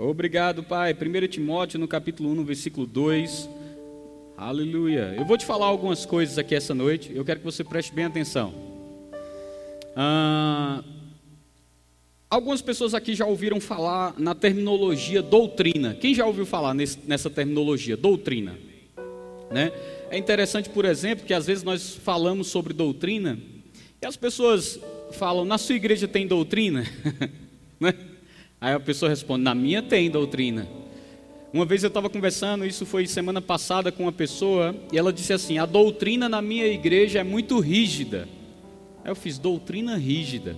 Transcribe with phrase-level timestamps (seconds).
[0.00, 0.94] Obrigado, Pai.
[0.94, 3.50] 1 Timóteo, no capítulo 1, no versículo 2.
[4.34, 5.14] Aleluia.
[5.14, 7.12] Eu vou te falar algumas coisas aqui essa noite.
[7.14, 8.54] Eu quero que você preste bem atenção.
[9.94, 10.82] Ah,
[12.30, 15.92] algumas pessoas aqui já ouviram falar na terminologia doutrina.
[15.92, 18.56] Quem já ouviu falar nesse, nessa terminologia, doutrina?
[19.50, 19.70] Né?
[20.10, 23.38] É interessante, por exemplo, que às vezes nós falamos sobre doutrina
[24.00, 24.80] e as pessoas
[25.12, 26.86] falam: na sua igreja tem doutrina?
[27.78, 27.92] né?
[28.60, 30.68] Aí a pessoa responde: na minha tem doutrina.
[31.52, 35.32] Uma vez eu estava conversando, isso foi semana passada com uma pessoa, e ela disse
[35.32, 38.28] assim: a doutrina na minha igreja é muito rígida.
[39.02, 40.54] Aí eu fiz: doutrina rígida.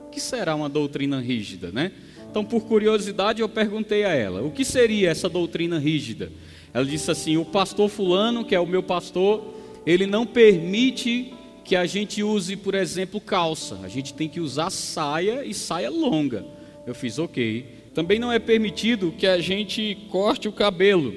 [0.00, 1.92] O que será uma doutrina rígida, né?
[2.28, 6.32] Então, por curiosidade, eu perguntei a ela: o que seria essa doutrina rígida?
[6.74, 9.54] Ela disse assim: o pastor Fulano, que é o meu pastor,
[9.86, 11.32] ele não permite
[11.64, 13.78] que a gente use, por exemplo, calça.
[13.84, 16.44] A gente tem que usar saia e saia longa.
[16.86, 17.66] Eu fiz ok.
[17.94, 21.14] Também não é permitido que a gente corte o cabelo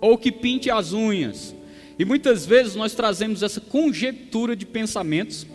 [0.00, 1.54] ou que pinte as unhas.
[1.98, 5.46] E muitas vezes nós trazemos essa conjectura de pensamentos,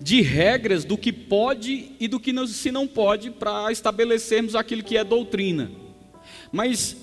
[0.00, 4.82] de regras do que pode e do que não, se não pode para estabelecermos aquilo
[4.82, 5.70] que é doutrina.
[6.52, 6.96] Mas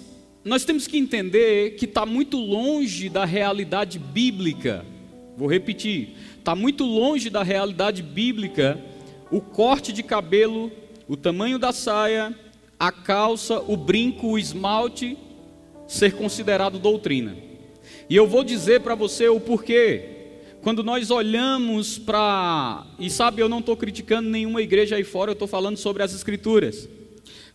[0.44, 4.86] nós temos que entender que está muito longe da realidade bíblica
[5.42, 8.80] Vou repetir: está muito longe da realidade bíblica
[9.32, 10.72] o corte de cabelo,
[11.12, 12.34] o tamanho da saia,
[12.80, 15.18] a calça, o brinco, o esmalte
[15.86, 17.36] ser considerado doutrina.
[18.10, 20.06] E eu vou dizer para você o porquê.
[20.62, 22.86] Quando nós olhamos para.
[22.98, 26.16] E sabe, eu não estou criticando nenhuma igreja aí fora, eu estou falando sobre as
[26.16, 26.88] Escrituras.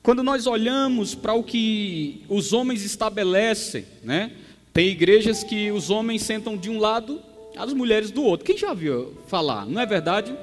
[0.02, 4.32] Quando nós olhamos para o que os homens estabelecem, né?
[4.70, 7.22] Tem igrejas que os homens sentam de um lado
[7.56, 8.44] as mulheres do outro.
[8.44, 9.64] Quem já viu falar?
[9.64, 10.36] Não é verdade?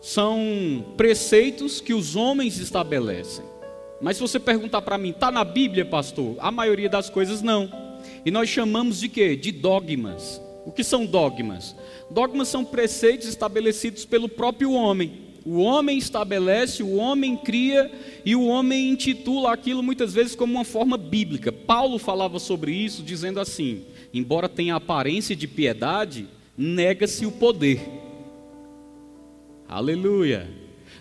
[0.00, 3.44] São preceitos que os homens estabelecem.
[4.00, 6.36] Mas se você perguntar para mim, está na Bíblia, pastor?
[6.38, 7.70] A maioria das coisas não.
[8.24, 9.36] E nós chamamos de quê?
[9.36, 10.40] De dogmas.
[10.64, 11.76] O que são dogmas?
[12.10, 15.30] Dogmas são preceitos estabelecidos pelo próprio homem.
[15.44, 17.90] O homem estabelece, o homem cria
[18.24, 21.50] e o homem intitula aquilo muitas vezes como uma forma bíblica.
[21.50, 26.26] Paulo falava sobre isso, dizendo assim: embora tenha aparência de piedade,
[26.56, 27.80] nega-se o poder.
[29.70, 30.48] Aleluia.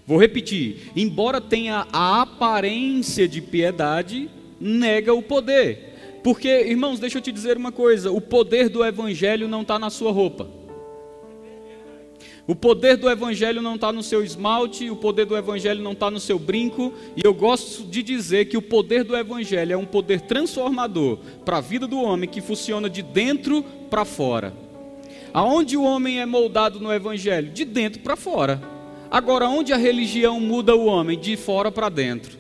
[0.05, 4.29] Vou repetir: embora tenha a aparência de piedade,
[4.61, 6.19] nega o poder.
[6.23, 9.89] Porque, irmãos, deixa eu te dizer uma coisa: o poder do Evangelho não está na
[9.89, 10.47] sua roupa.
[12.45, 16.11] O poder do Evangelho não está no seu esmalte, o poder do Evangelho não está
[16.11, 19.85] no seu brinco, e eu gosto de dizer que o poder do Evangelho é um
[19.85, 24.68] poder transformador para a vida do homem que funciona de dentro para fora.
[25.33, 27.51] Aonde o homem é moldado no Evangelho?
[27.51, 28.61] De dentro para fora.
[29.11, 31.19] Agora, onde a religião muda o homem?
[31.19, 32.37] De fora para dentro.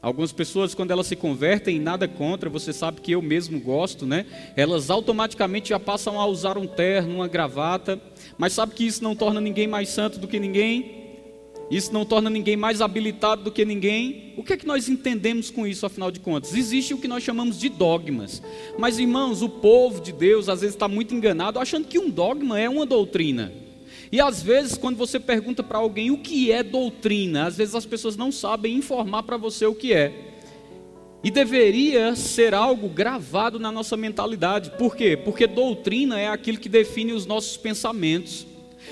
[0.00, 4.26] Algumas pessoas, quando elas se convertem, nada contra, você sabe que eu mesmo gosto, né?
[4.54, 8.00] Elas automaticamente já passam a usar um terno, uma gravata,
[8.36, 10.97] mas sabe que isso não torna ninguém mais santo do que ninguém?
[11.70, 14.32] Isso não torna ninguém mais habilitado do que ninguém?
[14.36, 16.54] O que é que nós entendemos com isso, afinal de contas?
[16.54, 18.42] Existe o que nós chamamos de dogmas.
[18.78, 22.58] Mas, irmãos, o povo de Deus às vezes está muito enganado, achando que um dogma
[22.58, 23.52] é uma doutrina.
[24.10, 27.84] E às vezes, quando você pergunta para alguém o que é doutrina, às vezes as
[27.84, 30.12] pessoas não sabem informar para você o que é.
[31.22, 34.70] E deveria ser algo gravado na nossa mentalidade.
[34.78, 35.16] Por quê?
[35.16, 38.46] Porque doutrina é aquilo que define os nossos pensamentos.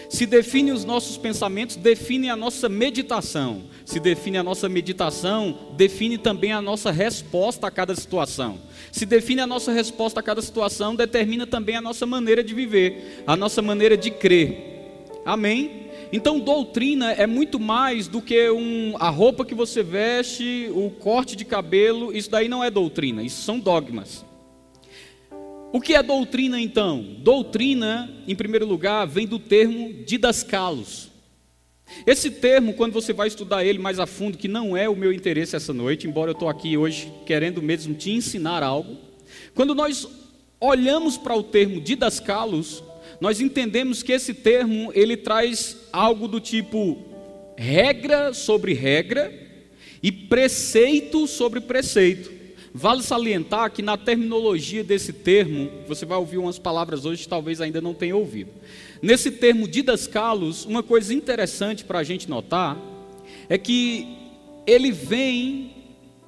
[0.09, 3.65] Se define os nossos pensamentos, define a nossa meditação.
[3.85, 8.59] Se define a nossa meditação, define também a nossa resposta a cada situação.
[8.93, 13.25] Se define a nossa resposta a cada situação, determina também a nossa maneira de viver,
[13.27, 14.77] a nossa maneira de crer.
[15.25, 15.87] Amém?
[16.13, 21.35] Então, doutrina é muito mais do que um, a roupa que você veste, o corte
[21.35, 24.25] de cabelo, isso daí não é doutrina, isso são dogmas.
[25.77, 27.03] O que é doutrina então?
[27.19, 31.11] Doutrina, em primeiro lugar, vem do termo didascalos.
[32.07, 35.13] Esse termo, quando você vai estudar ele mais a fundo, que não é o meu
[35.13, 38.97] interesse essa noite, embora eu estou aqui hoje querendo mesmo te ensinar algo,
[39.55, 40.09] quando nós
[40.59, 42.83] olhamos para o termo didascalos,
[43.21, 46.97] nós entendemos que esse termo ele traz algo do tipo
[47.55, 49.31] regra sobre regra
[50.03, 52.36] e preceito sobre preceito.
[52.79, 57.59] Vale salientar que na terminologia desse termo, você vai ouvir umas palavras hoje que talvez
[57.59, 58.51] ainda não tenha ouvido.
[59.01, 62.77] Nesse termo didascalos, uma coisa interessante para a gente notar
[63.49, 64.07] é que
[64.67, 65.71] ele vem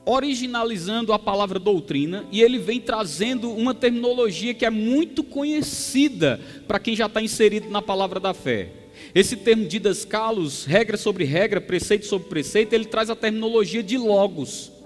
[0.06, 6.78] originalizando a palavra doutrina e ele vem trazendo uma terminologia que é muito conhecida para
[6.78, 8.70] quem já está inserido na palavra da fé.
[9.14, 14.77] Esse termo didascalos, regra sobre regra, preceito sobre preceito, ele traz a terminologia de logos.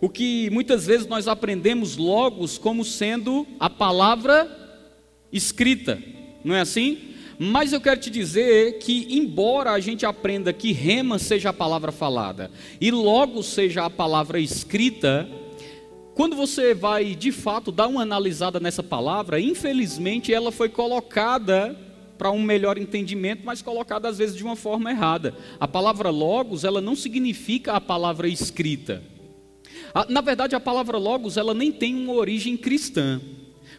[0.00, 4.48] O que muitas vezes nós aprendemos logos como sendo a palavra
[5.32, 6.02] escrita,
[6.44, 7.14] não é assim?
[7.38, 11.92] Mas eu quero te dizer que, embora a gente aprenda que rema seja a palavra
[11.92, 12.50] falada
[12.80, 15.28] e logo seja a palavra escrita,
[16.14, 21.76] quando você vai de fato dar uma analisada nessa palavra, infelizmente ela foi colocada
[22.16, 25.34] para um melhor entendimento, mas colocada às vezes de uma forma errada.
[25.60, 29.02] A palavra logos, ela não significa a palavra escrita.
[30.08, 33.20] Na verdade, a palavra logos, ela nem tem uma origem cristã.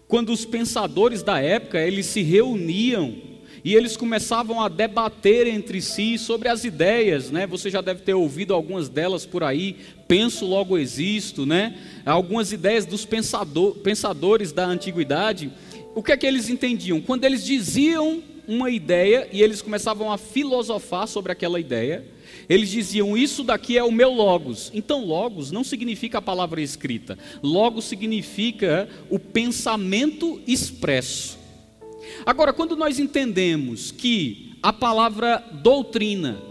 [0.08, 3.16] Quando os pensadores da época, eles se reuniam
[3.64, 7.46] e eles começavam a debater entre si sobre as ideias, né?
[7.46, 9.76] Você já deve ter ouvido algumas delas por aí.
[10.08, 11.78] Penso, logo existo, né?
[12.06, 15.52] Algumas ideias dos pensador, pensadores da antiguidade.
[15.94, 17.02] O que é que eles entendiam?
[17.02, 22.06] Quando eles diziam uma ideia e eles começavam a filosofar sobre aquela ideia,
[22.48, 24.72] eles diziam: Isso daqui é o meu logos.
[24.74, 31.38] Então, logos não significa a palavra escrita, logos significa o pensamento expresso.
[32.26, 36.42] Agora, quando nós entendemos que a palavra doutrina,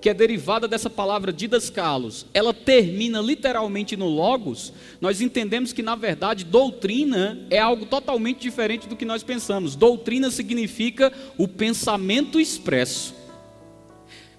[0.00, 5.94] que é derivada dessa palavra didascalos, ela termina literalmente no logos, nós entendemos que na
[5.94, 9.74] verdade doutrina é algo totalmente diferente do que nós pensamos.
[9.74, 13.14] Doutrina significa o pensamento expresso.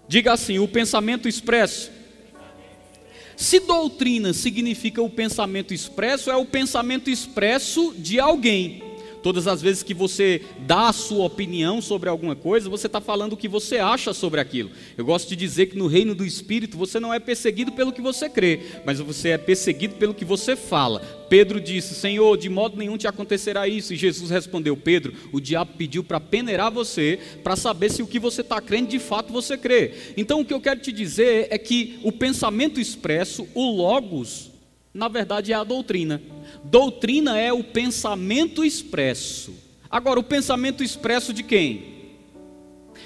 [0.08, 1.92] Diga assim: o pensamento expresso.
[3.36, 8.87] Se doutrina significa o pensamento expresso, é o pensamento expresso de alguém.
[9.28, 13.34] Todas as vezes que você dá a sua opinião sobre alguma coisa, você está falando
[13.34, 14.72] o que você acha sobre aquilo.
[14.98, 18.00] Eu gosto de dizer que no reino do Espírito você não é perseguido pelo que
[18.00, 21.02] você crê, mas você é perseguido pelo que você fala.
[21.30, 23.94] Pedro disse: Senhor, de modo nenhum te acontecerá isso.
[23.94, 28.20] E Jesus respondeu: Pedro, o diabo pediu para peneirar você, para saber se o que
[28.20, 29.92] você está crendo de fato você crê.
[30.16, 34.52] Então o que eu quero te dizer é que o pensamento expresso, o Logos,
[34.94, 36.22] na verdade é a doutrina.
[36.70, 39.54] Doutrina é o pensamento expresso.
[39.90, 41.97] Agora, o pensamento expresso de quem?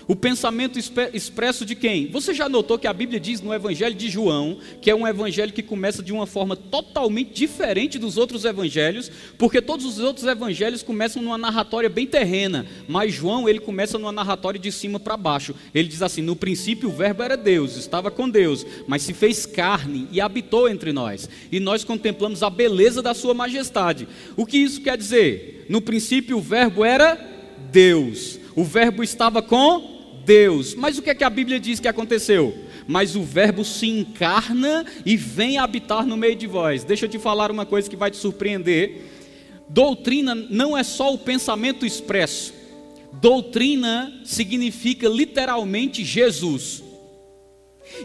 [0.08, 0.80] O pensamento
[1.14, 2.08] expresso de quem?
[2.08, 5.54] Você já notou que a Bíblia diz no Evangelho de João, que é um evangelho
[5.54, 10.84] que começa de uma forma totalmente diferente dos outros evangelhos, porque todos os outros evangelhos
[10.84, 15.56] começam numa narratória bem terrena, mas João ele começa numa narratória de cima para baixo.
[15.74, 19.46] Ele diz assim: No princípio o Verbo era Deus, estava com Deus, mas se fez
[19.46, 24.08] carne e habitou entre nós, e nós contemplamos a beleza da Sua majestade.
[24.36, 25.66] O que isso quer dizer?
[25.70, 27.18] No princípio o Verbo era
[27.72, 28.41] Deus.
[28.56, 30.76] O Verbo estava com Deus.
[30.76, 32.56] Mas o que é que a Bíblia diz que aconteceu?
[32.88, 36.84] Mas o Verbo se encarna e vem habitar no meio de vós.
[36.84, 39.02] Deixa eu te falar uma coisa que vai te surpreender.
[39.70, 42.54] Doutrina não é só o pensamento expresso.
[43.14, 46.84] Doutrina significa literalmente Jesus.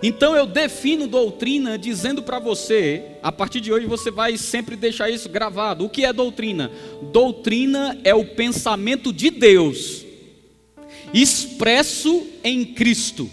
[0.03, 5.11] Então eu defino doutrina dizendo para você, a partir de hoje você vai sempre deixar
[5.11, 5.85] isso gravado.
[5.85, 6.73] O que é doutrina?
[7.13, 10.06] Doutrina é o pensamento de Deus
[11.17, 13.29] expresso em Cristo.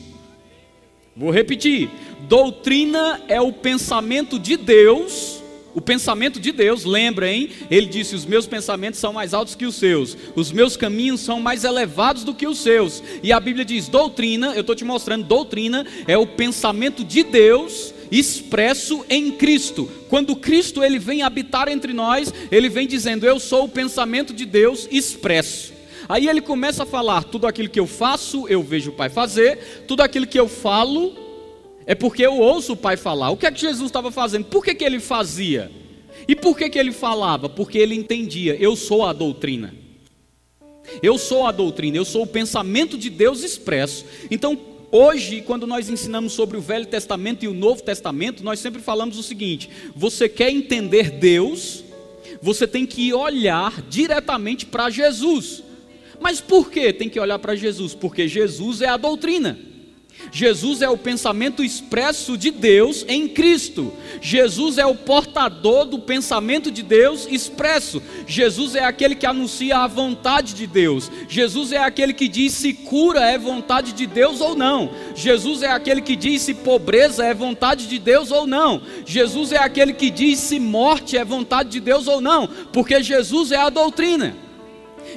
[1.16, 1.90] Vou repetir:
[2.28, 5.44] doutrina é o pensamento de Deus.
[5.76, 7.50] O pensamento de Deus, lembra, hein?
[7.70, 11.42] Ele disse: Os meus pensamentos são mais altos que os seus, os meus caminhos são
[11.42, 13.04] mais elevados do que os seus.
[13.22, 17.94] E a Bíblia diz: doutrina, eu estou te mostrando, doutrina é o pensamento de Deus
[18.12, 19.90] expresso em Cristo.
[20.08, 24.46] Quando Cristo ele vem habitar entre nós, ele vem dizendo: Eu sou o pensamento de
[24.46, 25.73] Deus expresso.
[26.08, 29.84] Aí ele começa a falar: tudo aquilo que eu faço, eu vejo o Pai fazer,
[29.88, 31.16] tudo aquilo que eu falo,
[31.86, 33.30] é porque eu ouço o Pai falar.
[33.32, 34.46] O que é que Jesus estava fazendo?
[34.46, 35.72] Por que, que ele fazia?
[36.28, 37.50] E por que, que ele falava?
[37.50, 39.74] Porque ele entendia: eu sou a doutrina.
[41.02, 44.06] Eu sou a doutrina, eu sou o pensamento de Deus expresso.
[44.30, 44.60] Então,
[44.92, 49.18] hoje, quando nós ensinamos sobre o Velho Testamento e o Novo Testamento, nós sempre falamos
[49.18, 51.84] o seguinte: você quer entender Deus,
[52.42, 55.64] você tem que olhar diretamente para Jesus.
[56.24, 57.94] Mas por que tem que olhar para Jesus?
[57.94, 59.60] Porque Jesus é a doutrina.
[60.32, 63.92] Jesus é o pensamento expresso de Deus em Cristo.
[64.22, 68.02] Jesus é o portador do pensamento de Deus expresso.
[68.26, 71.12] Jesus é aquele que anuncia a vontade de Deus.
[71.28, 74.92] Jesus é aquele que diz se cura é vontade de Deus ou não.
[75.14, 78.82] Jesus é aquele que diz se pobreza é vontade de Deus ou não.
[79.06, 82.48] Jesus é aquele que diz se morte é vontade de Deus ou não.
[82.72, 84.43] Porque Jesus é a doutrina.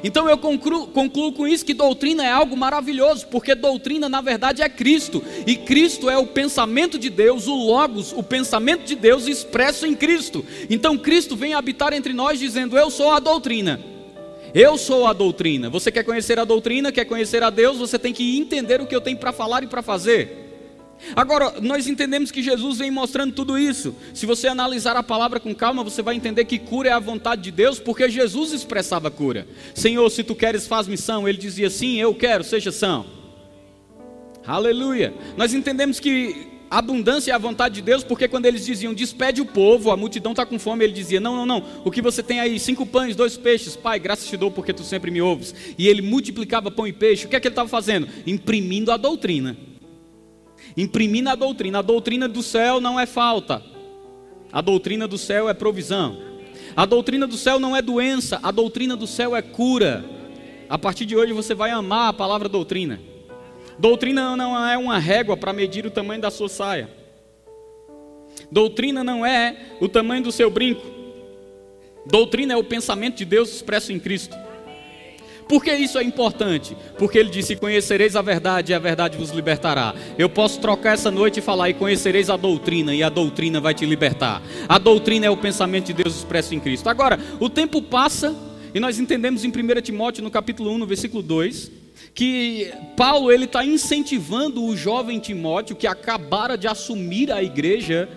[0.02, 4.62] Então eu concluo, concluo, com isso que doutrina é algo maravilhoso, porque doutrina na verdade
[4.62, 9.26] é Cristo, e Cristo é o pensamento de Deus, o Logos, o pensamento de Deus
[9.26, 10.44] expresso em Cristo.
[10.68, 13.80] Então Cristo vem habitar entre nós dizendo: Eu sou a doutrina.
[14.54, 15.68] Eu sou a doutrina.
[15.68, 18.96] Você quer conhecer a doutrina, quer conhecer a Deus, você tem que entender o que
[18.96, 20.45] eu tenho para falar e para fazer.
[21.14, 23.94] Agora, nós entendemos que Jesus vem mostrando tudo isso.
[24.14, 27.42] Se você analisar a palavra com calma, você vai entender que cura é a vontade
[27.42, 29.46] de Deus, porque Jesus expressava cura.
[29.74, 31.28] Senhor, se tu queres, faz missão.
[31.28, 33.06] Ele dizia sim, eu quero, seja são.
[34.46, 35.12] Aleluia.
[35.36, 39.46] Nós entendemos que abundância é a vontade de Deus, porque quando eles diziam despede o
[39.46, 42.40] povo, a multidão está com fome, ele dizia: Não, não, não, o que você tem
[42.40, 42.58] aí?
[42.58, 45.54] Cinco pães, dois peixes, pai, graças te dou porque tu sempre me ouves.
[45.76, 48.08] E ele multiplicava pão e peixe, o que é que ele estava fazendo?
[48.26, 49.56] Imprimindo a doutrina
[50.76, 51.78] imprimindo a doutrina.
[51.78, 53.62] A doutrina do céu não é falta,
[54.52, 56.16] a doutrina do céu é provisão.
[56.74, 60.04] A doutrina do céu não é doença, a doutrina do céu é cura.
[60.68, 63.00] A partir de hoje você vai amar a palavra doutrina.
[63.78, 66.88] Doutrina não é uma régua para medir o tamanho da sua saia.
[68.50, 70.86] Doutrina não é o tamanho do seu brinco.
[72.06, 74.36] Doutrina é o pensamento de Deus expresso em Cristo.
[75.48, 76.76] Por que isso é importante?
[76.98, 79.94] Porque ele disse: Conhecereis a verdade e a verdade vos libertará.
[80.18, 83.72] Eu posso trocar essa noite e falar: E conhecereis a doutrina, e a doutrina vai
[83.72, 84.42] te libertar.
[84.68, 86.88] A doutrina é o pensamento de Deus expresso em Cristo.
[86.88, 88.34] Agora, o tempo passa
[88.76, 91.70] e nós entendemos em 1 Timóteo, no capítulo 1, no versículo 2,
[92.12, 98.08] que Paulo ele está incentivando o jovem Timóteo que acabara de assumir a igreja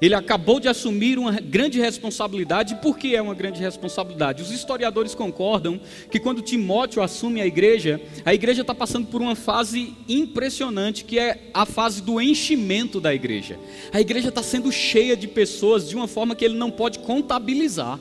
[0.00, 2.76] ele acabou de assumir uma grande responsabilidade.
[2.76, 4.42] Por que é uma grande responsabilidade?
[4.42, 9.34] Os historiadores concordam que quando Timóteo assume a igreja, a igreja está passando por uma
[9.34, 13.58] fase impressionante, que é a fase do enchimento da igreja.
[13.92, 17.98] A igreja está sendo cheia de pessoas de uma forma que ele não pode contabilizar.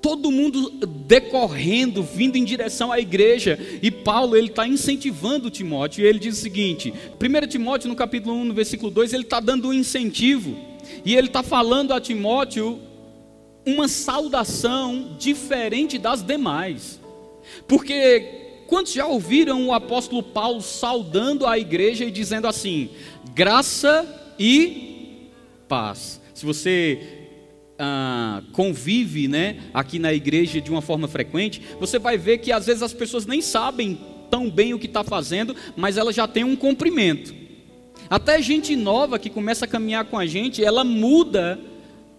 [0.00, 6.06] Todo mundo decorrendo, vindo em direção à igreja, e Paulo ele está incentivando Timóteo, e
[6.06, 9.68] ele diz o seguinte: 1 Timóteo no capítulo 1, no versículo 2, ele está dando
[9.68, 10.69] um incentivo
[11.04, 12.80] e ele está falando a Timóteo
[13.64, 17.00] uma saudação diferente das demais.
[17.66, 22.90] Porque quantos já ouviram o apóstolo Paulo saudando a igreja e dizendo assim:
[23.34, 24.06] graça
[24.38, 25.28] e
[25.68, 26.20] paz?
[26.34, 27.20] Se você
[27.78, 32.66] ah, convive né, aqui na igreja de uma forma frequente, você vai ver que às
[32.66, 33.98] vezes as pessoas nem sabem
[34.30, 37.39] tão bem o que está fazendo, mas ela já tem um cumprimento.
[38.10, 41.60] Até gente nova que começa a caminhar com a gente, ela muda.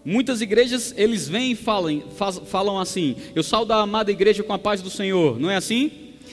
[0.04, 2.02] Muitas igrejas, eles vêm e falam,
[2.46, 5.92] falam assim: Eu saldo a amada igreja com a paz do Senhor, não é assim?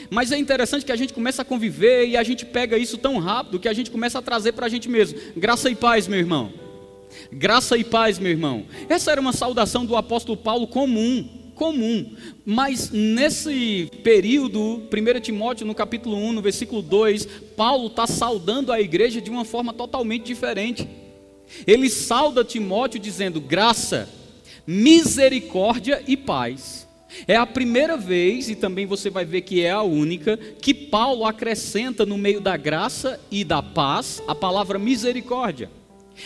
[0.10, 3.20] Mas é interessante que a gente começa a conviver e a gente pega isso tão
[3.20, 5.20] rápido que a gente começa a trazer para a gente mesmo.
[5.36, 6.52] Graça e paz, meu irmão.
[7.32, 8.66] Graça e paz, meu irmão.
[8.88, 12.16] Essa era uma saudação do apóstolo Paulo comum comum.
[12.46, 17.26] Mas nesse período, 1 Timóteo, no capítulo 1, no versículo 2,
[17.58, 20.88] Paulo está saudando a igreja de uma forma totalmente diferente.
[21.68, 24.08] Ele sauda Timóteo dizendo graça,
[24.66, 26.88] misericórdia e paz.
[27.28, 31.26] É a primeira vez, e também você vai ver que é a única, que Paulo
[31.26, 35.70] acrescenta no meio da graça e da paz a palavra misericórdia.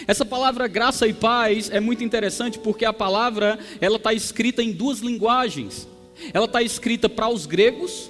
[0.08, 4.72] Essa palavra graça e paz é muito interessante porque a palavra ela está escrita em
[4.72, 5.88] duas linguagens.
[6.34, 8.10] Ela está escrita para os gregos,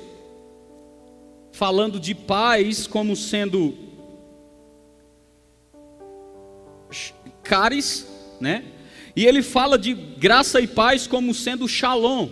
[1.51, 3.75] falando de paz como sendo
[7.43, 8.07] caris,
[8.39, 8.65] né?
[9.15, 12.29] E ele fala de graça e paz como sendo shalom.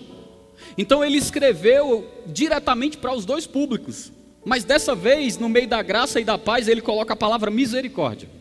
[0.78, 4.12] Então ele escreveu diretamente para os dois públicos.
[4.44, 8.41] Mas dessa vez, no meio da graça e da paz, ele coloca a palavra misericórdia.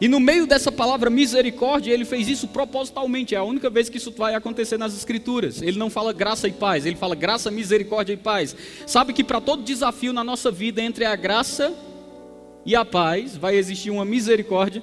[0.00, 3.34] E no meio dessa palavra misericórdia, ele fez isso propositalmente.
[3.34, 5.60] É a única vez que isso vai acontecer nas Escrituras.
[5.60, 8.56] Ele não fala graça e paz, ele fala graça, misericórdia e paz.
[8.86, 11.74] Sabe que para todo desafio na nossa vida entre a graça
[12.64, 14.82] e a paz, vai existir uma misericórdia.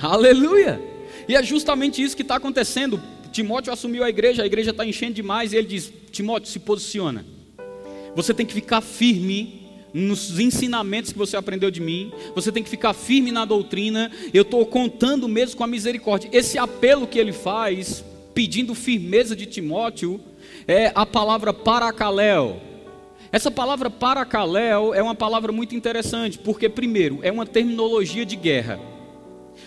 [0.00, 0.80] Aleluia!
[1.28, 3.02] E é justamente isso que está acontecendo.
[3.30, 7.26] Timóteo assumiu a igreja, a igreja está enchendo demais, e ele diz: Timóteo, se posiciona.
[8.14, 9.57] Você tem que ficar firme
[9.92, 14.10] nos ensinamentos que você aprendeu de mim, você tem que ficar firme na doutrina.
[14.32, 16.28] Eu estou contando mesmo com a misericórdia.
[16.32, 18.04] Esse apelo que ele faz,
[18.34, 20.20] pedindo firmeza de Timóteo,
[20.66, 22.60] é a palavra paracaléu.
[23.30, 28.80] Essa palavra paracaléu é uma palavra muito interessante, porque, primeiro, é uma terminologia de guerra.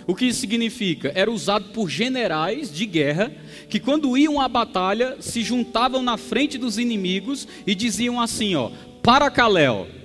[0.08, 1.12] O que isso significa?
[1.14, 3.32] Era usado por generais de guerra
[3.70, 8.72] que, quando iam à batalha, se juntavam na frente dos inimigos e diziam assim: ó,
[9.04, 10.01] paracaléu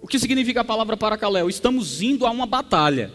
[0.00, 1.48] o que significa a palavra paracaléu?
[1.48, 3.10] Estamos indo a uma batalha.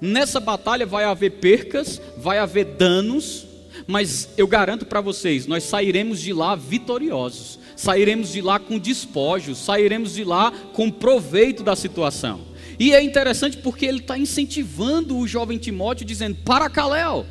[0.00, 3.46] Nessa batalha vai haver percas, vai haver danos,
[3.86, 9.58] mas eu garanto para vocês, nós sairemos de lá vitoriosos, sairemos de lá com despojos,
[9.58, 12.40] sairemos de lá com proveito da situação.
[12.78, 17.26] E é interessante porque ele está incentivando o jovem Timóteo, dizendo: Paracaléu,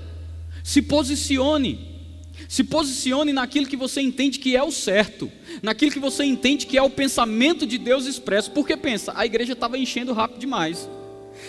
[0.64, 1.93] se posicione.
[2.54, 5.28] Se posicione naquilo que você entende que é o certo,
[5.64, 8.52] naquilo que você entende que é o pensamento de Deus expresso.
[8.52, 10.88] Porque pensa, a igreja estava enchendo rápido demais.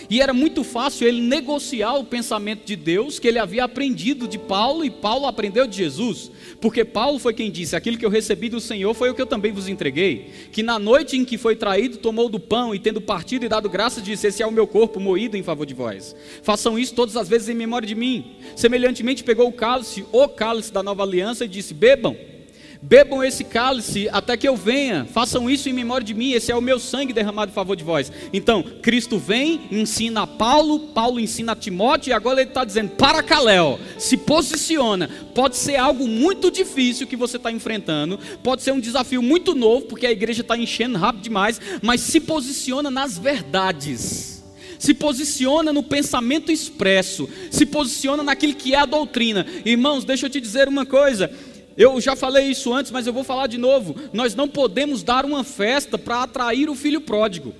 [0.08, 4.38] E era muito fácil ele negociar o pensamento de Deus que ele havia aprendido de
[4.38, 6.30] Paulo e Paulo aprendeu de Jesus.
[6.60, 9.26] Porque Paulo foi quem disse: Aquilo que eu recebi do Senhor foi o que eu
[9.26, 10.30] também vos entreguei.
[10.52, 13.68] Que na noite em que foi traído, tomou do pão e, tendo partido e dado
[13.68, 16.14] graça, disse: Esse é o meu corpo moído em favor de vós.
[16.42, 18.36] Façam isso todas as vezes em memória de mim.
[18.56, 22.16] Semelhantemente, pegou o cálice, o cálice da nova aliança, e disse: Bebam
[22.86, 25.06] Bebam esse cálice até que eu venha.
[25.06, 26.32] Façam isso em memória de mim.
[26.32, 28.12] Esse é o meu sangue derramado em favor de vós.
[28.30, 32.90] Então, Cristo vem, ensina a Paulo, Paulo ensina a Timóteo, e agora ele está dizendo:
[32.90, 35.08] para Caléu, se posiciona.
[35.34, 39.86] Pode ser algo muito difícil que você está enfrentando, pode ser um desafio muito novo,
[39.86, 44.34] porque a igreja está enchendo rápido demais, mas se posiciona nas verdades
[44.76, 49.46] se posiciona no pensamento expresso, se posiciona naquilo que é a doutrina.
[49.64, 51.30] Irmãos, deixa eu te dizer uma coisa:
[51.76, 53.94] eu já falei isso antes, mas eu vou falar de novo.
[54.12, 57.54] Nós não podemos dar uma festa para atrair o filho pródigo.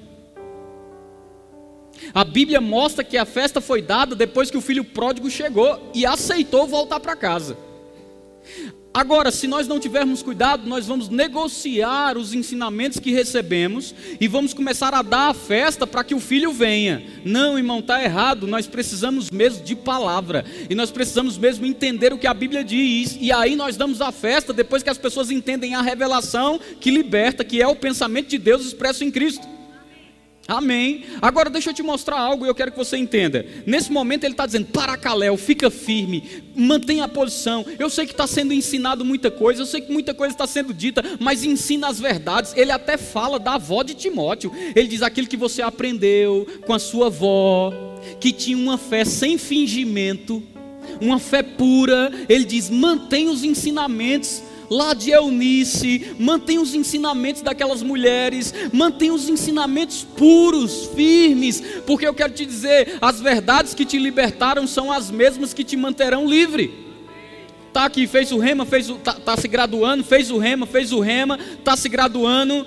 [2.13, 6.05] A Bíblia mostra que a festa foi dada depois que o filho pródigo chegou e
[6.05, 7.57] aceitou voltar para casa.
[8.95, 14.55] Agora, se nós não tivermos cuidado, nós vamos negociar os ensinamentos que recebemos e vamos
[14.55, 17.05] começar a dar a festa para que o filho venha.
[17.25, 18.47] Não, irmão, está errado.
[18.47, 23.19] Nós precisamos mesmo de palavra e nós precisamos mesmo entender o que a Bíblia diz.
[23.21, 27.43] E aí nós damos a festa depois que as pessoas entendem a revelação que liberta,
[27.43, 29.54] que é o pensamento de Deus expresso em Cristo.
[30.47, 31.05] Amém.
[31.23, 33.47] Agora deixa eu te mostrar algo e eu quero que você entenda.
[33.65, 37.65] Nesse momento ele está dizendo: para Caléu, fica firme, mantenha a posição.
[37.79, 40.75] Eu sei que está sendo ensinado muita coisa, eu sei que muita coisa está sendo
[40.75, 42.53] dita, mas ensina as verdades.
[42.57, 44.53] Ele até fala da avó de Timóteo.
[44.77, 47.73] Ele diz aquilo que você aprendeu com a sua avó,
[48.21, 50.43] que tinha uma fé sem fingimento,
[51.01, 52.13] uma fé pura.
[52.29, 59.29] Ele diz: mantenha os ensinamentos lá de Eunice, mantém os ensinamentos daquelas mulheres, mantém os
[59.29, 65.11] ensinamentos puros, firmes, porque eu quero te dizer, as verdades que te libertaram são as
[65.11, 66.85] mesmas que te manterão livre.
[67.73, 70.93] Tá aqui, fez o rema, fez o, tá, tá se graduando, fez o rema, fez
[70.93, 72.65] o rema, tá se graduando,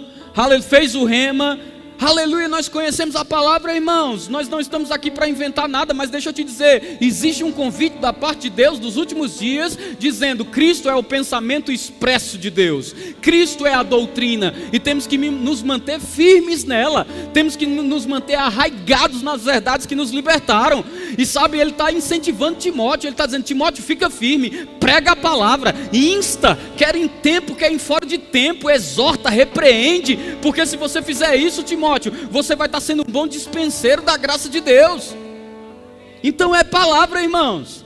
[0.68, 1.58] fez o rema,
[2.00, 4.28] Aleluia, nós conhecemos a palavra, irmãos.
[4.28, 7.98] Nós não estamos aqui para inventar nada, mas deixa eu te dizer: existe um convite
[7.98, 12.94] da parte de Deus dos últimos dias, dizendo: Cristo é o pensamento expresso de Deus,
[13.20, 18.36] Cristo é a doutrina, e temos que nos manter firmes nela, temos que nos manter
[18.36, 20.86] arraigados nas verdades que nos libertaram.
[21.18, 25.74] E sabe, ele está incentivando Timóteo, ele está dizendo: Timóteo, fica firme, prega a palavra,
[25.92, 31.36] insta, quer em tempo, quer em fora de tempo, exorta, repreende, porque se você fizer
[31.36, 35.16] isso, Timóteo, Timóteo, você vai estar sendo um bom dispenseiro da graça de Deus.
[36.22, 37.86] Então é palavra, irmãos.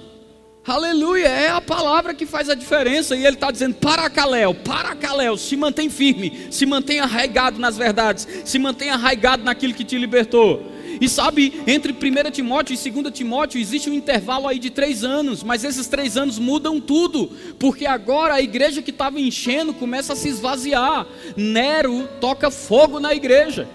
[0.65, 3.15] Aleluia, é a palavra que faz a diferença.
[3.15, 7.77] E ele está dizendo: para Caléu, para Caléu, se mantém firme, se mantém arraigado nas
[7.77, 10.71] verdades, se mantém arraigado naquilo que te libertou.
[10.99, 15.41] E sabe, entre 1 Timóteo e 2 Timóteo existe um intervalo aí de três anos,
[15.41, 20.15] mas esses três anos mudam tudo, porque agora a igreja que estava enchendo começa a
[20.15, 21.07] se esvaziar.
[21.35, 23.67] Nero toca fogo na igreja.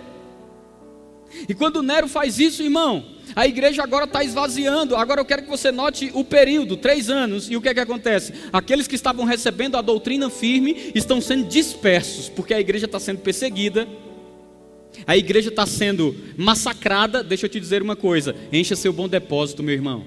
[1.48, 4.96] E quando Nero faz isso, irmão, a igreja agora está esvaziando.
[4.96, 7.80] Agora eu quero que você note o período, três anos, e o que é que
[7.80, 8.32] acontece?
[8.52, 13.18] Aqueles que estavam recebendo a doutrina firme estão sendo dispersos, porque a igreja está sendo
[13.18, 13.88] perseguida,
[15.06, 17.22] a igreja está sendo massacrada.
[17.22, 20.04] Deixa eu te dizer uma coisa: encha seu bom depósito, meu irmão.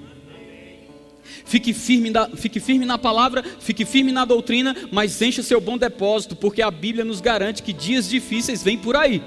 [1.45, 5.77] Fique firme, na, fique firme na palavra, fique firme na doutrina, mas encha seu bom
[5.77, 9.21] depósito, porque a Bíblia nos garante que dias difíceis vêm por aí.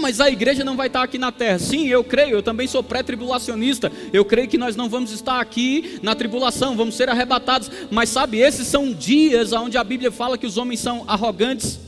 [0.00, 1.58] Mas a igreja não vai estar aqui na terra.
[1.58, 3.92] Sim, eu creio, eu também sou pré-tribulacionista.
[4.12, 7.70] Eu creio que nós não vamos estar aqui na tribulação, vamos ser arrebatados.
[7.90, 11.78] Mas sabe, esses são dias onde a Bíblia fala que os homens são arrogantes,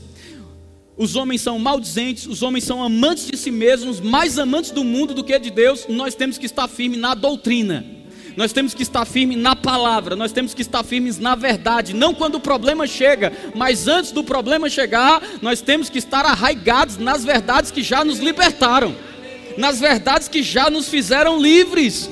[0.95, 5.13] os homens são maldizentes, os homens são amantes de si mesmos, mais amantes do mundo
[5.13, 5.87] do que de Deus.
[5.89, 7.92] Nós temos que estar firmes na doutrina
[8.35, 12.13] nós temos que estar firmes na palavra, nós temos que estar firmes na verdade, não
[12.13, 17.23] quando o problema chega, mas antes do problema chegar, nós temos que estar arraigados nas
[17.23, 18.95] verdades que já nos libertaram,
[19.57, 22.09] nas verdades que já nos fizeram livres.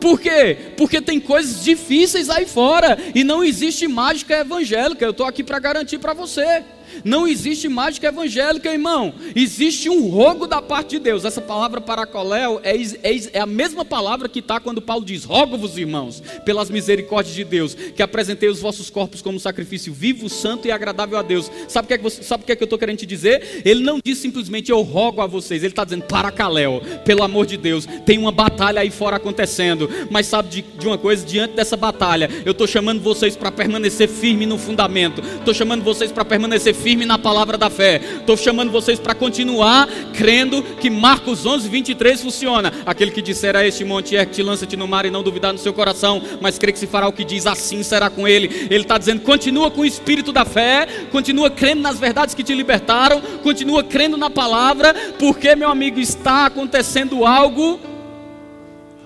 [0.00, 0.72] Por quê?
[0.76, 5.04] Porque tem coisas difíceis aí fora e não existe mágica evangélica.
[5.04, 6.62] Eu estou aqui para garantir para você.
[7.04, 9.14] Não existe mágica evangélica, irmão.
[9.34, 11.24] Existe um rogo da parte de Deus.
[11.24, 15.76] Essa palavra paracoléu é, é, é a mesma palavra que está quando Paulo diz: Rogo-vos,
[15.78, 20.70] irmãos, pelas misericórdias de Deus, que apresentei os vossos corpos como sacrifício vivo, santo e
[20.70, 21.50] agradável a Deus.
[21.68, 23.06] Sabe o que é que, você, sabe o que, é que eu estou querendo te
[23.06, 23.62] dizer?
[23.64, 25.62] Ele não diz simplesmente eu rogo a vocês.
[25.62, 29.88] Ele está dizendo: Paracaléu, pelo amor de Deus, tem uma batalha aí fora acontecendo.
[30.10, 31.24] Mas sabe de, de uma coisa?
[31.24, 35.20] Diante dessa batalha, eu estou chamando vocês para permanecer firme no fundamento.
[35.20, 38.00] Estou chamando vocês para permanecer firme na palavra da fé.
[38.18, 42.72] Estou chamando vocês para continuar crendo que Marcos 11, 23 funciona.
[42.84, 45.72] Aquele que disser a este monte, ergue-te, lança-te no mar e não duvidar no seu
[45.72, 48.68] coração, mas crê que se fará o que diz, assim será com ele.
[48.70, 52.54] Ele está dizendo: continua com o espírito da fé, continua crendo nas verdades que te
[52.54, 57.80] libertaram, continua crendo na palavra, porque, meu amigo, está acontecendo algo.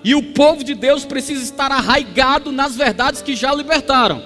[0.03, 4.21] E o povo de Deus precisa estar arraigado nas verdades que já libertaram.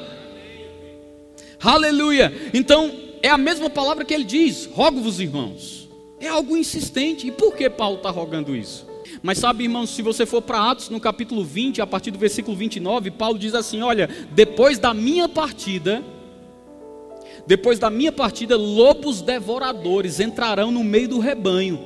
[1.61, 2.33] Aleluia.
[2.53, 5.89] Então, é a mesma palavra que ele diz: rogo-vos, irmãos.
[6.19, 7.27] É algo insistente.
[7.27, 8.85] E por que Paulo está rogando isso?
[9.21, 12.55] Mas sabe, irmãos, se você for para Atos no capítulo 20, a partir do versículo
[12.55, 16.03] 29, Paulo diz assim: Olha, depois da minha partida,
[17.47, 21.79] depois da minha partida, lobos devoradores entrarão no meio do rebanho.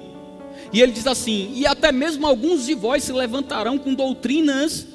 [0.74, 4.86] E ele diz assim: E até mesmo alguns de vós se levantarão com doutrinas,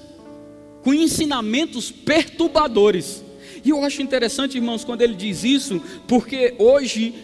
[0.83, 3.24] com ensinamentos perturbadores
[3.65, 7.15] e eu acho interessante, irmãos, quando ele diz isso, porque hoje,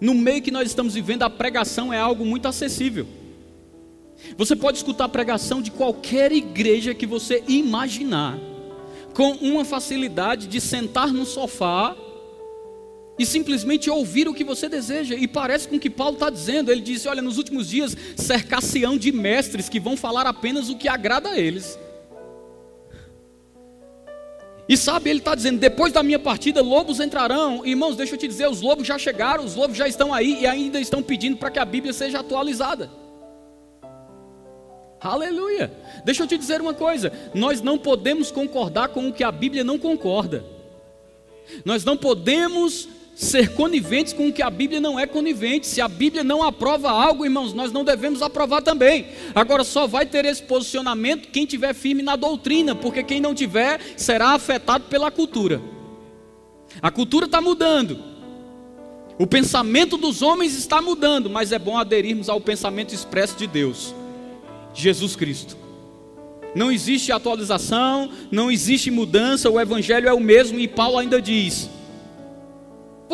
[0.00, 3.06] no meio que nós estamos vivendo, a pregação é algo muito acessível.
[4.36, 8.38] Você pode escutar a pregação de qualquer igreja que você imaginar,
[9.14, 11.96] com uma facilidade de sentar no sofá
[13.18, 15.14] e simplesmente ouvir o que você deseja.
[15.14, 16.70] E parece com o que Paulo está dizendo.
[16.70, 20.88] Ele disse: Olha, nos últimos dias cercar-se-ão de mestres que vão falar apenas o que
[20.88, 21.78] agrada a eles.
[24.68, 27.64] E sabe, ele está dizendo: depois da minha partida, lobos entrarão.
[27.66, 30.46] Irmãos, deixa eu te dizer: os lobos já chegaram, os lobos já estão aí e
[30.46, 32.90] ainda estão pedindo para que a Bíblia seja atualizada.
[35.00, 35.72] Aleluia.
[36.04, 39.64] Deixa eu te dizer uma coisa: nós não podemos concordar com o que a Bíblia
[39.64, 40.44] não concorda.
[41.64, 45.66] Nós não podemos ser coniventes com o que a Bíblia não é conivente.
[45.66, 49.06] Se a Bíblia não aprova algo, irmãos, nós não devemos aprovar também.
[49.34, 53.80] Agora só vai ter esse posicionamento quem tiver firme na doutrina, porque quem não tiver
[53.96, 55.60] será afetado pela cultura.
[56.80, 57.98] A cultura está mudando.
[59.18, 63.94] O pensamento dos homens está mudando, mas é bom aderirmos ao pensamento expresso de Deus,
[64.74, 65.56] Jesus Cristo.
[66.54, 71.68] Não existe atualização, não existe mudança, o evangelho é o mesmo e Paulo ainda diz: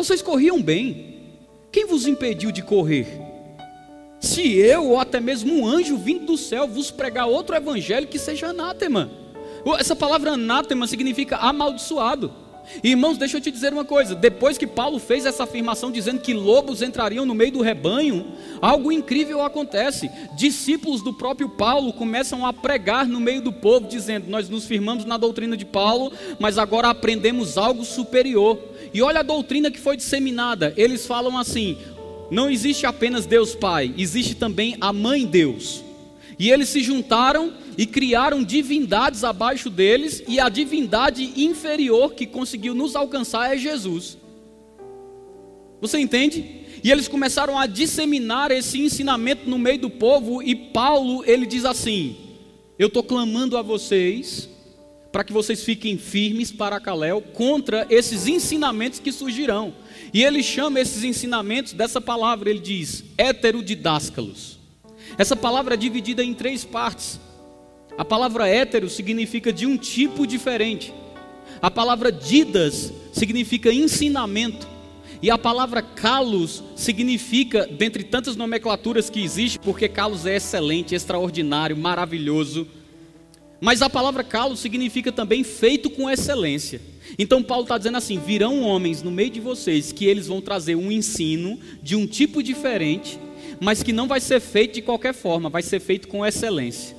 [0.03, 1.17] vocês corriam bem.
[1.73, 3.05] Quem vos impediu de correr?
[4.21, 8.17] Se eu ou até mesmo um anjo vindo do céu vos pregar outro evangelho que
[8.17, 9.11] seja anátema.
[9.77, 12.33] Essa palavra anátema significa amaldiçoado.
[12.83, 16.33] Irmãos, deixa eu te dizer uma coisa: depois que Paulo fez essa afirmação dizendo que
[16.33, 18.25] lobos entrariam no meio do rebanho,
[18.61, 20.09] algo incrível acontece.
[20.37, 25.03] Discípulos do próprio Paulo começam a pregar no meio do povo, dizendo: Nós nos firmamos
[25.03, 28.57] na doutrina de Paulo, mas agora aprendemos algo superior.
[28.93, 31.77] E olha a doutrina que foi disseminada: eles falam assim,
[32.31, 35.83] não existe apenas Deus Pai, existe também a Mãe Deus.
[36.37, 42.73] E eles se juntaram e criaram divindades abaixo deles, e a divindade inferior que conseguiu
[42.73, 44.17] nos alcançar é Jesus.
[45.81, 46.59] Você entende?
[46.83, 51.65] E eles começaram a disseminar esse ensinamento no meio do povo, e Paulo, ele diz
[51.65, 52.15] assim:
[52.77, 54.49] Eu estou clamando a vocês,
[55.11, 59.73] para que vocês fiquem firmes para Caléu contra esses ensinamentos que surgirão.
[60.13, 64.59] E ele chama esses ensinamentos dessa palavra, ele diz, heterodidáscalos.
[65.17, 67.19] Essa palavra é dividida em três partes.
[67.97, 70.93] A palavra hétero significa de um tipo diferente.
[71.61, 74.67] A palavra didas significa ensinamento.
[75.21, 81.75] E a palavra kalos significa, dentre tantas nomenclaturas que existe, porque kalos é excelente, extraordinário,
[81.75, 82.65] maravilhoso.
[83.61, 86.81] Mas a palavra kalos significa também feito com excelência.
[87.17, 90.75] Então Paulo está dizendo assim: virão homens no meio de vocês que eles vão trazer
[90.75, 93.19] um ensino de um tipo diferente
[93.59, 96.97] mas que não vai ser feito de qualquer forma, vai ser feito com excelência.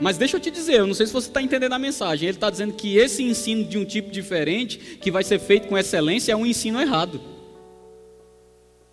[0.00, 2.28] Mas deixa eu te dizer, eu não sei se você está entendendo a mensagem.
[2.28, 5.78] Ele está dizendo que esse ensino de um tipo diferente, que vai ser feito com
[5.78, 7.20] excelência, é um ensino errado.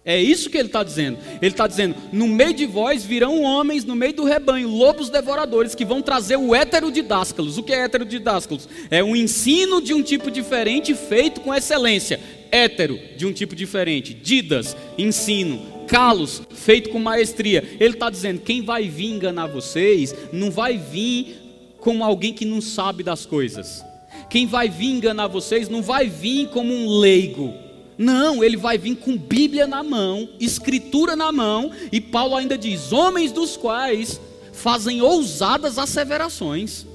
[0.05, 1.17] É isso que ele está dizendo.
[1.41, 5.75] Ele está dizendo: no meio de vós virão homens, no meio do rebanho, lobos devoradores,
[5.75, 7.57] que vão trazer o hétero didáscalos.
[7.57, 8.67] O que é hétero didáscalos?
[8.89, 12.19] É um ensino de um tipo diferente, feito com excelência
[12.51, 17.63] hétero, de um tipo diferente, didas, ensino, calos, feito com maestria.
[17.79, 21.35] Ele está dizendo: quem vai vir enganar vocês, não vai vir
[21.79, 23.83] como alguém que não sabe das coisas.
[24.29, 27.53] Quem vai vir enganar vocês não vai vir como um leigo.
[27.99, 32.93] Não, ele vai vir com Bíblia na mão, Escritura na mão, e Paulo ainda diz:
[32.93, 34.21] homens dos quais
[34.53, 36.88] fazem ousadas asseverações.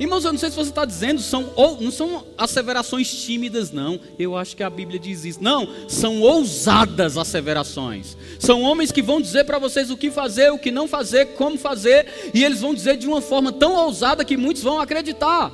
[0.00, 4.00] Irmãos, eu não sei se você está dizendo, são, ou, não são asseverações tímidas, não.
[4.18, 5.38] Eu acho que a Bíblia diz isso.
[5.40, 8.16] Não, são ousadas asseverações.
[8.38, 11.56] São homens que vão dizer para vocês o que fazer, o que não fazer, como
[11.56, 15.52] fazer, e eles vão dizer de uma forma tão ousada que muitos vão acreditar.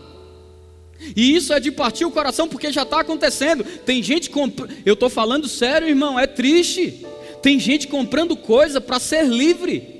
[1.16, 3.64] E isso é de partir o coração porque já está acontecendo.
[3.64, 4.74] Tem gente comprando.
[4.86, 7.04] Eu estou falando sério, irmão, é triste.
[7.42, 9.91] Tem gente comprando coisa para ser livre.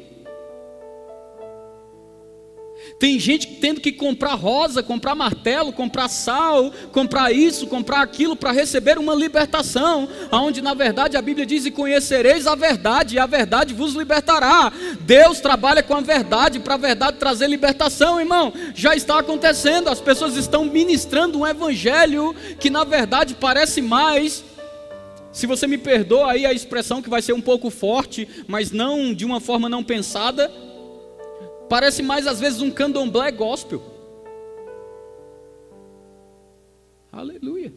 [2.98, 8.52] Tem gente tendo que comprar rosa, comprar martelo, comprar sal, comprar isso, comprar aquilo para
[8.52, 13.26] receber uma libertação, aonde na verdade a Bíblia diz: "E conhecereis a verdade, e a
[13.26, 14.72] verdade vos libertará".
[15.00, 18.52] Deus trabalha com a verdade para a verdade trazer libertação, irmão.
[18.74, 24.44] Já está acontecendo, as pessoas estão ministrando um evangelho que na verdade parece mais
[25.32, 29.14] se você me perdoa aí a expressão que vai ser um pouco forte, mas não
[29.14, 30.52] de uma forma não pensada,
[31.72, 33.82] Parece mais às vezes um candomblé gospel.
[37.10, 37.72] Aleluia.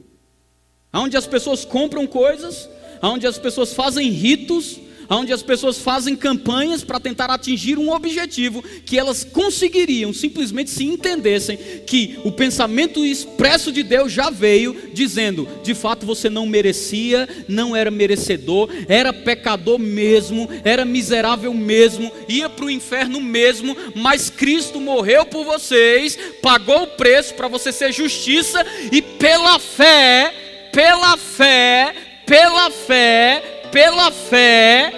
[0.94, 2.70] Onde as pessoas compram coisas,
[3.02, 8.64] onde as pessoas fazem ritos, onde as pessoas fazem campanhas para tentar atingir um objetivo
[8.86, 15.48] que elas conseguiriam simplesmente se entendessem que o pensamento expresso de Deus já veio dizendo:
[15.64, 22.50] de fato você não merecia, não era merecedor, era pecador mesmo, era miserável mesmo, ia
[22.50, 27.92] para o inferno mesmo, mas Cristo morreu por vocês, pagou o preço para você ser
[27.92, 30.34] justiça e pela fé,
[30.72, 34.90] pela fé, pela fé, pela fé,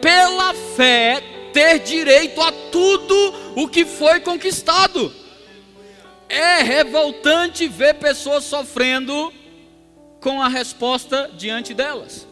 [0.00, 3.14] pela fé, ter direito a tudo
[3.54, 5.12] o que foi conquistado.
[6.26, 9.30] É revoltante ver pessoas sofrendo
[10.22, 12.26] com a resposta diante delas.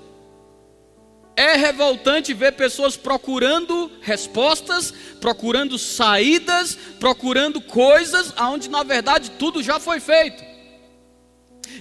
[1.36, 9.78] É revoltante ver pessoas procurando respostas, procurando saídas, procurando coisas aonde na verdade tudo já
[9.78, 10.51] foi feito.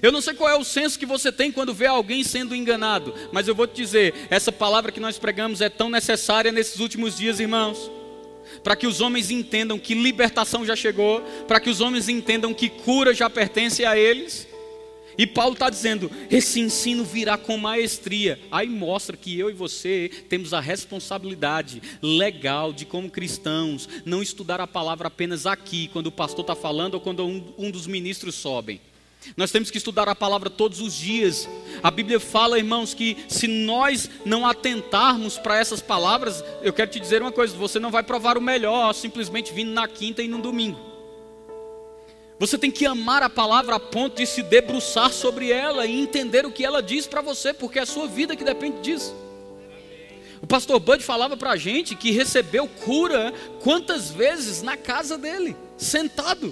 [0.01, 3.13] Eu não sei qual é o senso que você tem quando vê alguém sendo enganado,
[3.32, 7.17] mas eu vou te dizer: essa palavra que nós pregamos é tão necessária nesses últimos
[7.17, 7.89] dias, irmãos.
[8.63, 12.69] Para que os homens entendam que libertação já chegou, para que os homens entendam que
[12.69, 14.47] cura já pertence a eles.
[15.17, 18.39] E Paulo está dizendo: esse ensino virá com maestria.
[18.51, 24.60] Aí mostra que eu e você temos a responsabilidade legal de, como cristãos, não estudar
[24.60, 28.36] a palavra apenas aqui, quando o pastor está falando ou quando um, um dos ministros
[28.36, 28.80] sobem.
[29.38, 31.48] Nós temos que estudar a palavra todos os dias.
[31.84, 37.00] A Bíblia fala, irmãos, que se nós não atentarmos para essas palavras, eu quero te
[37.00, 40.40] dizer uma coisa: você não vai provar o melhor simplesmente vindo na quinta e no
[40.40, 40.92] domingo.
[42.40, 46.44] Você tem que amar a palavra a ponto de se debruçar sobre ela e entender
[46.44, 49.16] o que ela diz para você, porque é a sua vida que depende disso.
[50.42, 53.32] O pastor Bud falava para a gente que recebeu cura
[53.62, 56.52] quantas vezes na casa dele, sentado.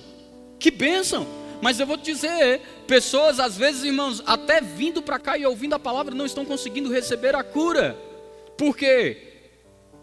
[0.59, 1.25] Que bênção!
[1.61, 5.73] Mas eu vou te dizer, pessoas às vezes, irmãos, até vindo para cá e ouvindo
[5.73, 7.97] a palavra, não estão conseguindo receber a cura.
[8.57, 9.29] Por quê?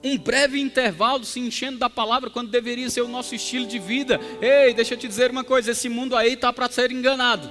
[0.05, 4.21] Um breve intervalo se enchendo da palavra quando deveria ser o nosso estilo de vida.
[4.40, 7.51] Ei, deixa eu te dizer uma coisa: esse mundo aí está para ser enganado.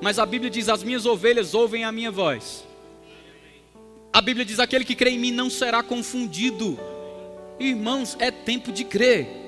[0.00, 2.66] Mas a Bíblia diz: as minhas ovelhas ouvem a minha voz.
[4.12, 6.78] A Bíblia diz: aquele que crê em mim não será confundido.
[7.60, 9.45] Irmãos, é tempo de crer.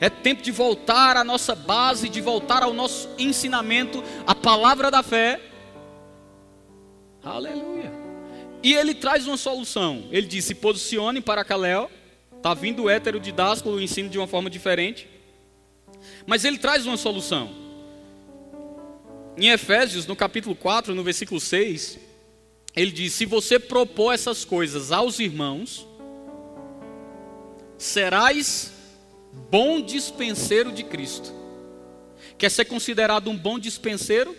[0.00, 5.02] É tempo de voltar à nossa base, de voltar ao nosso ensinamento, a palavra da
[5.02, 5.40] fé.
[7.22, 7.92] Aleluia.
[8.62, 10.04] E ele traz uma solução.
[10.10, 11.90] Ele diz: se posicione para Caléu.
[12.36, 15.08] Está vindo o hétero didásculo, o ensino de uma forma diferente.
[16.24, 17.50] Mas ele traz uma solução.
[19.36, 21.98] Em Efésios, no capítulo 4, no versículo 6,
[22.76, 25.86] ele diz: Se você propor essas coisas aos irmãos,
[27.76, 28.72] serás
[29.50, 31.32] bom dispenseiro de Cristo.
[32.36, 34.36] Quer ser considerado um bom dispenseiro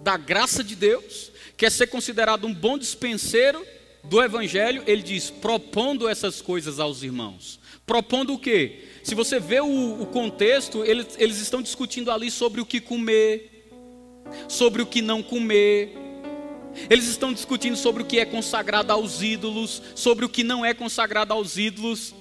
[0.00, 1.32] da graça de Deus?
[1.56, 3.64] Quer ser considerado um bom dispenseiro
[4.04, 4.82] do Evangelho?
[4.86, 7.58] Ele diz: propondo essas coisas aos irmãos.
[7.84, 8.84] Propondo o quê?
[9.02, 13.70] Se você vê o, o contexto, eles, eles estão discutindo ali sobre o que comer,
[14.46, 15.96] sobre o que não comer,
[16.88, 20.74] eles estão discutindo sobre o que é consagrado aos ídolos, sobre o que não é
[20.74, 22.14] consagrado aos ídolos.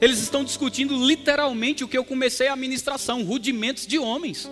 [0.00, 4.50] Eles estão discutindo literalmente o que eu comecei a ministração, rudimentos de homens.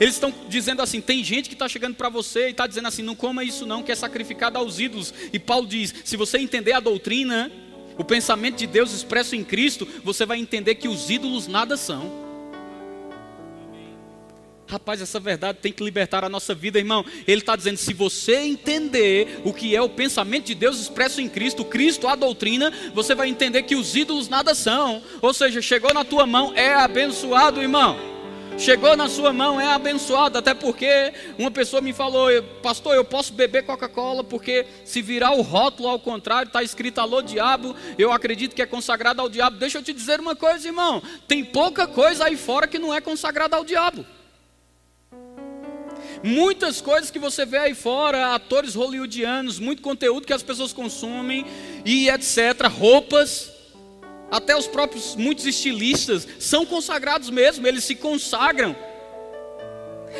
[0.00, 3.02] Eles estão dizendo assim: tem gente que está chegando para você e está dizendo assim,
[3.02, 5.12] não coma isso não, que é sacrificado aos ídolos.
[5.32, 7.50] E Paulo diz: se você entender a doutrina,
[7.98, 12.23] o pensamento de Deus expresso em Cristo, você vai entender que os ídolos nada são.
[14.66, 17.04] Rapaz, essa verdade tem que libertar a nossa vida, irmão.
[17.26, 21.28] Ele está dizendo: se você entender o que é o pensamento de Deus expresso em
[21.28, 25.02] Cristo, Cristo, a doutrina, você vai entender que os ídolos nada são.
[25.20, 28.14] Ou seja, chegou na tua mão, é abençoado, irmão.
[28.56, 30.38] Chegou na sua mão, é abençoado.
[30.38, 32.30] Até porque uma pessoa me falou,
[32.62, 37.20] pastor, eu posso beber Coca-Cola porque se virar o rótulo ao contrário, está escrito alô
[37.20, 39.58] diabo, eu acredito que é consagrado ao diabo.
[39.58, 43.00] Deixa eu te dizer uma coisa, irmão: tem pouca coisa aí fora que não é
[43.00, 44.06] consagrada ao diabo.
[46.26, 51.44] Muitas coisas que você vê aí fora, atores hollywoodianos, muito conteúdo que as pessoas consomem
[51.84, 52.66] e etc.
[52.66, 53.52] Roupas,
[54.30, 58.74] até os próprios muitos estilistas são consagrados mesmo, eles se consagram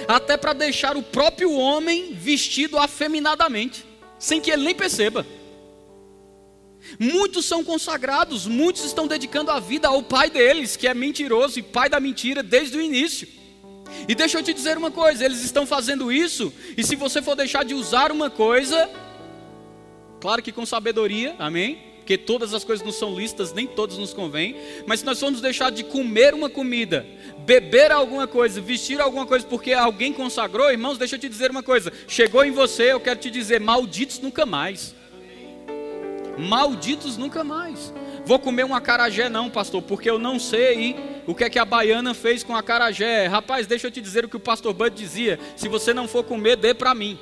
[0.07, 3.83] até para deixar o próprio homem vestido afeminadamente,
[4.19, 5.27] sem que ele nem perceba.
[6.99, 11.63] Muitos são consagrados, muitos estão dedicando a vida ao pai deles, que é mentiroso e
[11.63, 13.27] pai da mentira desde o início.
[14.09, 17.35] E deixa eu te dizer uma coisa: eles estão fazendo isso, e se você for
[17.35, 18.91] deixar de usar uma coisa,
[20.21, 21.95] claro que com sabedoria, amém?
[22.05, 24.55] porque todas as coisas não são listas, nem todas nos convêm,
[24.87, 27.07] mas se nós formos deixar de comer uma comida,
[27.47, 31.63] beber alguma coisa, vestir alguma coisa porque alguém consagrou, irmãos, deixa eu te dizer uma
[31.63, 34.95] coisa: chegou em você, eu quero te dizer, malditos nunca mais.
[36.37, 37.91] Malditos nunca mais.
[38.27, 41.65] Vou comer um acarajé, não, pastor, porque eu não sei o que é que a
[41.65, 43.27] baiana fez com a acarajé.
[43.27, 46.25] Rapaz, deixa eu te dizer o que o pastor Bud dizia: se você não for
[46.25, 47.19] comer, dê para mim.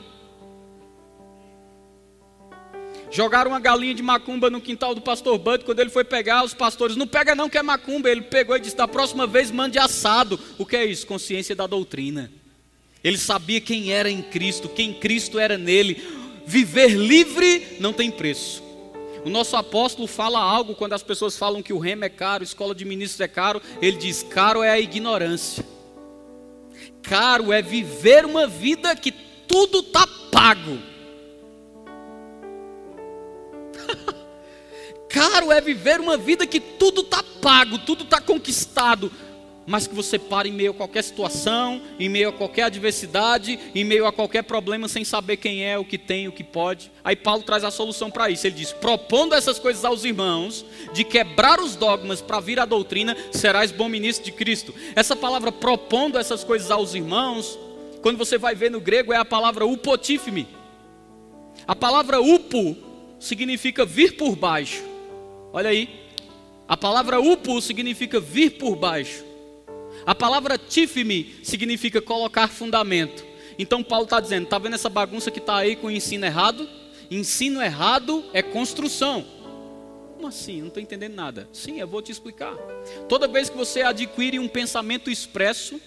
[3.10, 5.64] Jogaram uma galinha de macumba no quintal do pastor Bud.
[5.64, 8.08] Quando ele foi pegar, os pastores, não pega não que é macumba.
[8.08, 10.38] Ele pegou e disse: da próxima vez mande assado.
[10.56, 11.06] O que é isso?
[11.06, 12.30] Consciência da doutrina.
[13.02, 16.00] Ele sabia quem era em Cristo, quem Cristo era nele.
[16.46, 18.71] Viver livre não tem preço.
[19.24, 22.74] O nosso apóstolo fala algo quando as pessoas falam que o remo é caro, escola
[22.74, 23.62] de ministros é caro.
[23.80, 25.64] Ele diz: caro é a ignorância.
[27.02, 30.78] Caro é viver uma vida que tudo está pago.
[35.08, 39.12] Caro é viver uma vida que tudo está pago, tudo está conquistado,
[39.66, 43.84] mas que você para em meio a qualquer situação, em meio a qualquer adversidade, em
[43.84, 46.90] meio a qualquer problema, sem saber quem é, o que tem, o que pode.
[47.04, 48.46] Aí Paulo traz a solução para isso.
[48.46, 53.16] Ele diz: propondo essas coisas aos irmãos, de quebrar os dogmas para vir a doutrina,
[53.30, 54.74] serás bom ministro de Cristo.
[54.96, 57.58] Essa palavra propondo essas coisas aos irmãos,
[58.02, 60.48] quando você vai ver no grego, é a palavra upotífime.
[61.66, 62.76] A palavra upo
[63.20, 64.82] significa vir por baixo.
[65.52, 65.88] Olha aí.
[66.66, 69.31] A palavra upo significa vir por baixo.
[70.04, 73.24] A palavra tifme significa colocar fundamento.
[73.58, 76.68] Então Paulo está dizendo: está vendo essa bagunça que está aí com o ensino errado?
[77.10, 79.24] Ensino errado é construção.
[80.14, 80.60] Como assim?
[80.60, 81.48] Não estou entendendo nada.
[81.52, 82.54] Sim, eu vou te explicar.
[83.08, 85.80] Toda vez que você adquire um pensamento expresso,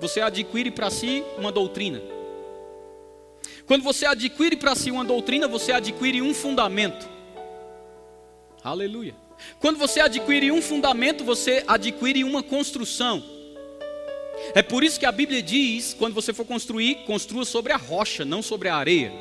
[0.00, 2.00] você adquire para si uma doutrina.
[3.66, 7.08] Quando você adquire para si uma doutrina, você adquire um fundamento.
[8.62, 9.14] Aleluia.
[9.60, 13.22] Quando você adquire um fundamento, você adquire uma construção.
[14.54, 18.24] É por isso que a Bíblia diz: quando você for construir, construa sobre a rocha,
[18.24, 19.12] não sobre a areia.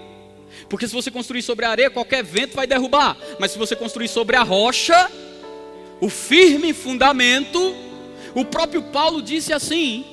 [0.69, 3.17] Porque se você construir sobre a areia, qualquer vento vai derrubar.
[3.39, 5.10] Mas se você construir sobre a rocha,
[6.02, 7.76] o firme fundamento,
[8.34, 10.06] o próprio Paulo disse assim: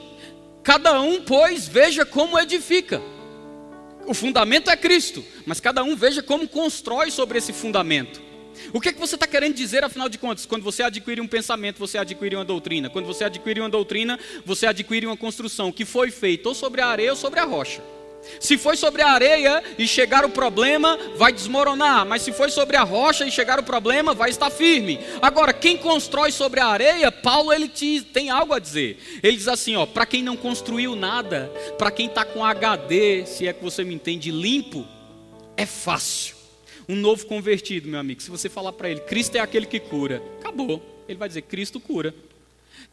[0.63, 3.01] cada um, pois, veja como edifica.
[4.07, 8.21] O fundamento é Cristo, mas cada um veja como constrói sobre esse fundamento.
[8.73, 10.47] O que, é que você está querendo dizer, afinal de contas?
[10.47, 12.91] Quando você adquire um pensamento, você adquire uma doutrina.
[12.91, 16.87] Quando você adquire uma doutrina, você adquire uma construção que foi feita ou sobre a
[16.87, 17.83] areia ou sobre a rocha.
[18.41, 22.07] Se foi sobre a areia e chegar o problema, vai desmoronar.
[22.07, 24.99] Mas se foi sobre a rocha e chegar o problema, vai estar firme.
[25.21, 28.99] Agora, quem constrói sobre a areia, Paulo ele te, tem algo a dizer.
[29.23, 33.47] Ele diz assim: ó, para quem não construiu nada, para quem está com HD, se
[33.47, 34.87] é que você me entende, limpo,
[35.57, 36.44] é fácil.
[36.89, 40.23] Um novo convertido, meu amigo, se você falar para ele, Cristo é aquele que cura,
[40.41, 40.83] acabou.
[41.09, 42.15] Ele vai dizer, Cristo cura.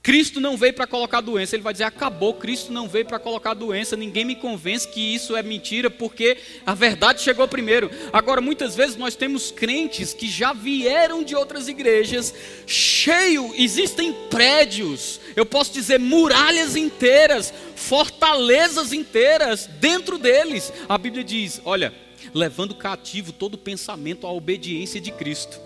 [0.03, 3.53] Cristo não veio para colocar doença, ele vai dizer: acabou, Cristo não veio para colocar
[3.53, 7.91] doença, ninguém me convence que isso é mentira, porque a verdade chegou primeiro.
[8.11, 12.33] Agora, muitas vezes nós temos crentes que já vieram de outras igrejas,
[12.65, 20.73] cheio, existem prédios, eu posso dizer muralhas inteiras, fortalezas inteiras dentro deles.
[20.89, 21.93] A Bíblia diz: olha,
[22.33, 25.59] levando cativo todo pensamento à obediência de Cristo.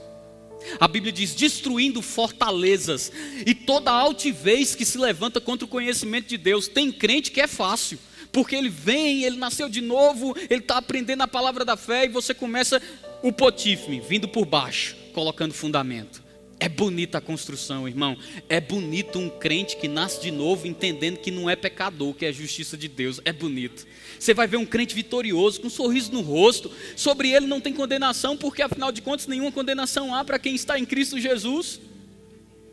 [0.80, 3.12] A Bíblia diz: destruindo fortalezas
[3.46, 6.68] e toda altivez que se levanta contra o conhecimento de Deus.
[6.68, 8.00] Tem crente que é fácil,
[8.32, 12.10] porque ele vem, ele nasceu de novo, ele está aprendendo a palavra da fé e
[12.10, 12.82] você começa
[13.22, 16.25] o potifme, vindo por baixo, colocando fundamento.
[16.60, 18.18] É bonita a construção, irmão.
[18.48, 22.32] É bonito um crente que nasce de novo entendendo que não é pecador, que é
[22.32, 23.20] justiça de Deus.
[23.26, 23.86] É bonito.
[24.18, 26.72] Você vai ver um crente vitorioso, com um sorriso no rosto.
[26.96, 30.80] Sobre ele não tem condenação, porque afinal de contas nenhuma condenação há para quem está
[30.80, 31.80] em Cristo Jesus.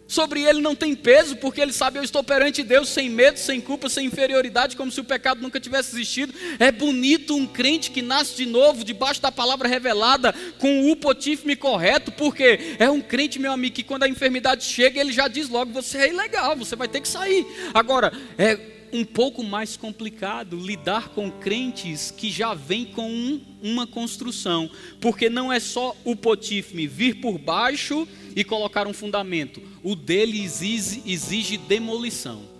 [0.06, 3.60] Sobre ele não tem peso, porque ele sabe eu estou perante Deus sem medo, sem
[3.60, 6.34] culpa, sem inferioridade, como se o pecado nunca tivesse existido.
[6.58, 11.56] É bonito um crente que nasce de novo, debaixo da palavra revelada, com o upotífime
[11.56, 15.48] correto, porque é um crente, meu amigo, que quando a enfermidade chega, ele já diz
[15.48, 17.46] logo: você é ilegal, você vai ter que sair.
[17.72, 23.86] Agora, é um pouco mais complicado lidar com crentes que já vêm com um, uma
[23.86, 24.70] construção,
[25.00, 30.42] porque não é só o potífime vir por baixo e colocar um fundamento, o dele
[30.42, 32.50] exige, exige demolição.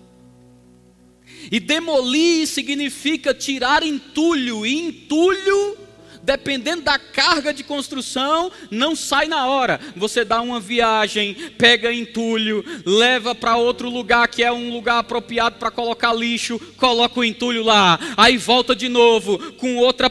[1.51, 5.76] E demolir significa tirar entulho, e entulho
[6.23, 9.81] dependendo da carga de construção, não sai na hora.
[9.97, 15.57] Você dá uma viagem, pega entulho, leva para outro lugar que é um lugar apropriado
[15.59, 20.09] para colocar lixo, coloca o entulho lá, aí volta de novo com outra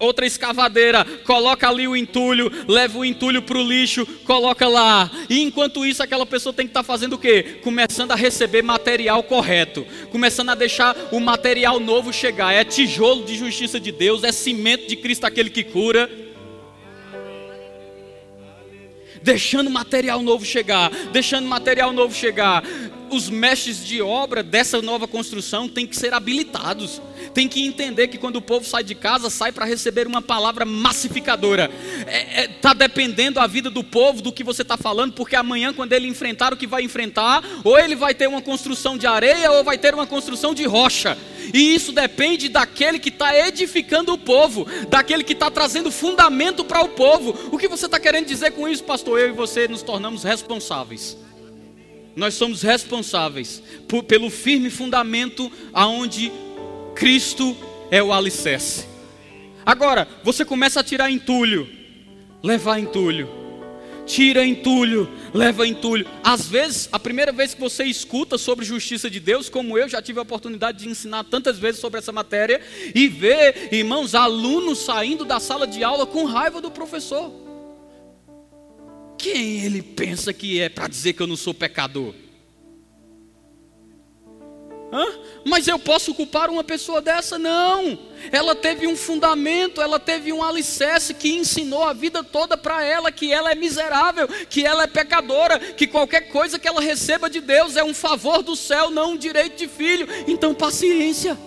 [0.00, 5.10] outra escavadeira, coloca ali o entulho, leva o entulho para o lixo, coloca lá.
[5.28, 7.58] E enquanto isso, aquela pessoa tem que estar tá fazendo o quê?
[7.62, 12.52] Começando a receber material correto, começando a deixar o material novo chegar.
[12.52, 16.10] É tijolo de justiça de Deus, é cimento de Cristo aquele que cura.
[19.22, 22.64] Deixando material novo chegar, deixando material novo chegar
[23.10, 27.00] os mestres de obra dessa nova construção têm que ser habilitados,
[27.34, 30.64] tem que entender que quando o povo sai de casa, sai para receber uma palavra
[30.64, 31.70] massificadora.
[31.98, 35.36] Está é, é, tá dependendo a vida do povo do que você está falando, porque
[35.36, 39.06] amanhã, quando ele enfrentar o que vai enfrentar, ou ele vai ter uma construção de
[39.06, 41.16] areia, ou vai ter uma construção de rocha.
[41.52, 46.82] E isso depende daquele que está edificando o povo, daquele que está trazendo fundamento para
[46.82, 47.36] o povo.
[47.50, 49.18] O que você está querendo dizer com isso, pastor?
[49.18, 51.16] Eu e você nos tornamos responsáveis
[52.20, 56.30] nós somos responsáveis por, pelo firme fundamento aonde
[56.94, 57.56] Cristo
[57.90, 58.84] é o alicerce.
[59.64, 61.66] Agora, você começa a tirar entulho,
[62.42, 63.26] levar entulho,
[64.04, 66.06] tira entulho, leva entulho.
[66.22, 70.02] Às vezes, a primeira vez que você escuta sobre justiça de Deus, como eu já
[70.02, 72.60] tive a oportunidade de ensinar tantas vezes sobre essa matéria,
[72.94, 77.49] e ver, irmãos, alunos saindo da sala de aula com raiva do professor.
[79.20, 82.14] Quem ele pensa que é para dizer que eu não sou pecador?
[84.90, 85.06] Hã?
[85.44, 87.38] Mas eu posso culpar uma pessoa dessa?
[87.38, 87.98] Não.
[88.32, 93.12] Ela teve um fundamento, ela teve um alicerce que ensinou a vida toda para ela
[93.12, 97.40] que ela é miserável, que ela é pecadora, que qualquer coisa que ela receba de
[97.40, 100.08] Deus é um favor do céu, não um direito de filho.
[100.26, 101.38] Então, paciência.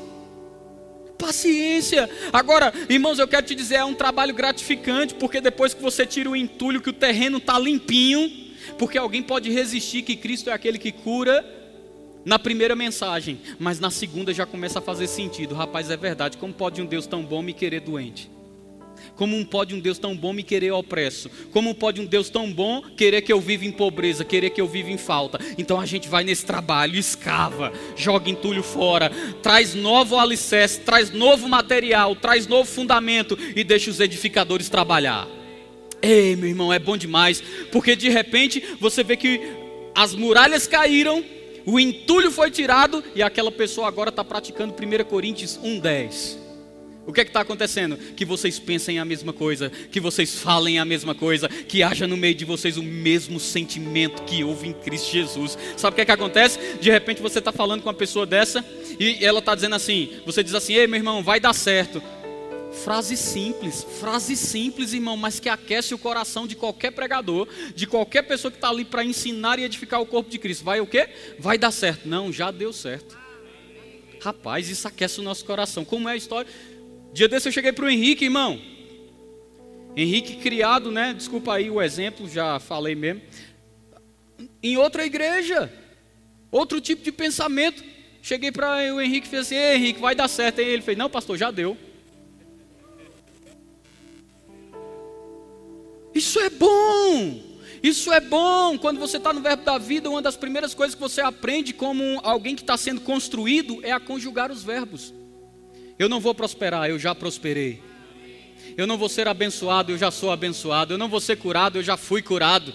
[1.24, 2.10] Paciência.
[2.34, 6.30] Agora, irmãos, eu quero te dizer, é um trabalho gratificante, porque depois que você tira
[6.30, 8.30] o entulho, que o terreno está limpinho,
[8.78, 11.46] porque alguém pode resistir que Cristo é aquele que cura
[12.26, 15.56] na primeira mensagem, mas na segunda já começa a fazer sentido.
[15.56, 16.38] Rapaz, é verdade.
[16.38, 18.30] Como pode um Deus tão bom me querer doente?
[19.16, 21.30] Como pode um Deus tão bom me querer opresso?
[21.52, 24.68] Como pode um Deus tão bom querer que eu viva em pobreza, querer que eu
[24.68, 25.40] viva em falta?
[25.58, 31.48] Então a gente vai nesse trabalho, escava, joga entulho fora, traz novo alicerce, traz novo
[31.48, 35.28] material, traz novo fundamento e deixa os edificadores trabalhar.
[36.02, 37.42] Ei, meu irmão, é bom demais,
[37.72, 39.40] porque de repente você vê que
[39.96, 41.24] as muralhas caíram,
[41.66, 46.43] o entulho foi tirado e aquela pessoa agora está praticando 1 Coríntios 1,10.
[47.06, 47.98] O que é que está acontecendo?
[47.98, 52.16] Que vocês pensem a mesma coisa, que vocês falem a mesma coisa, que haja no
[52.16, 55.58] meio de vocês o mesmo sentimento que houve em Cristo Jesus.
[55.76, 56.58] Sabe o que é que acontece?
[56.80, 58.64] De repente você está falando com uma pessoa dessa
[59.00, 62.02] e ela está dizendo assim: você diz assim, ei meu irmão, vai dar certo.
[62.84, 68.24] Frase simples, frase simples, irmão, mas que aquece o coração de qualquer pregador, de qualquer
[68.24, 70.64] pessoa que está ali para ensinar e edificar o corpo de Cristo.
[70.64, 71.08] Vai o quê?
[71.38, 72.08] Vai dar certo.
[72.08, 73.16] Não, já deu certo.
[74.20, 75.86] Rapaz, isso aquece o nosso coração.
[75.86, 76.50] Como é a história?
[77.14, 78.60] Dia desse eu cheguei para o Henrique, irmão.
[79.96, 81.14] Henrique criado, né?
[81.14, 83.22] Desculpa aí o exemplo, já falei mesmo.
[84.64, 85.72] Em outra igreja,
[86.52, 87.84] outro tipo de pensamento.
[88.20, 90.60] Cheguei para o Henrique e falei assim: Ei, Henrique, vai dar certo.
[90.60, 91.78] E ele fez: Não, pastor, já deu.
[96.16, 97.44] Isso é bom.
[97.84, 98.76] Isso é bom.
[98.80, 102.20] Quando você está no verbo da vida, uma das primeiras coisas que você aprende como
[102.24, 105.14] alguém que está sendo construído é a conjugar os verbos.
[106.04, 107.82] Eu não vou prosperar, eu já prosperei.
[108.76, 110.94] Eu não vou ser abençoado, eu já sou abençoado.
[110.94, 112.74] Eu não vou ser curado, eu já fui curado.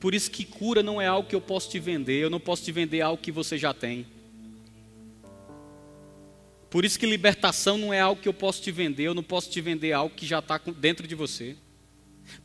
[0.00, 2.24] Por isso que cura não é algo que eu posso te vender.
[2.24, 4.06] Eu não posso te vender algo que você já tem.
[6.70, 9.02] Por isso que libertação não é algo que eu posso te vender.
[9.02, 11.54] Eu não posso te vender algo que já está dentro de você.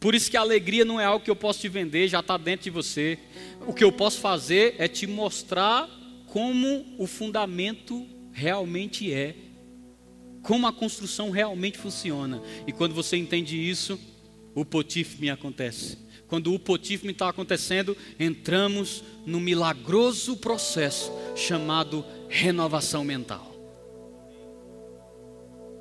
[0.02, 2.66] Por isso que alegria não é algo que eu posso te vender, já está dentro
[2.66, 3.18] de você.
[3.66, 5.90] O que eu posso fazer é te mostrar
[6.26, 9.36] como o fundamento realmente é,
[10.44, 12.42] como a construção realmente funciona.
[12.68, 14.00] E quando você entende isso,
[14.54, 15.98] o potif me acontece.
[16.28, 23.56] Quando o potif me está acontecendo, entramos no milagroso processo chamado renovação mental.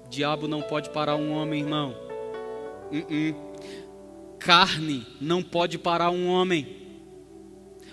[0.07, 1.95] O diabo não pode parar um homem, irmão.
[2.91, 3.47] Uh -uh
[4.47, 6.85] carne não pode parar um homem.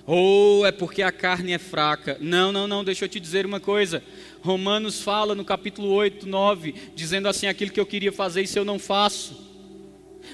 [0.06, 2.16] Ou é porque a carne é fraca.
[2.22, 4.04] Não, não, não, deixa eu te dizer uma coisa.
[4.44, 8.66] Romanos fala no capítulo 8, 9, dizendo assim: aquilo que eu queria fazer, isso eu
[8.66, 9.42] não faço.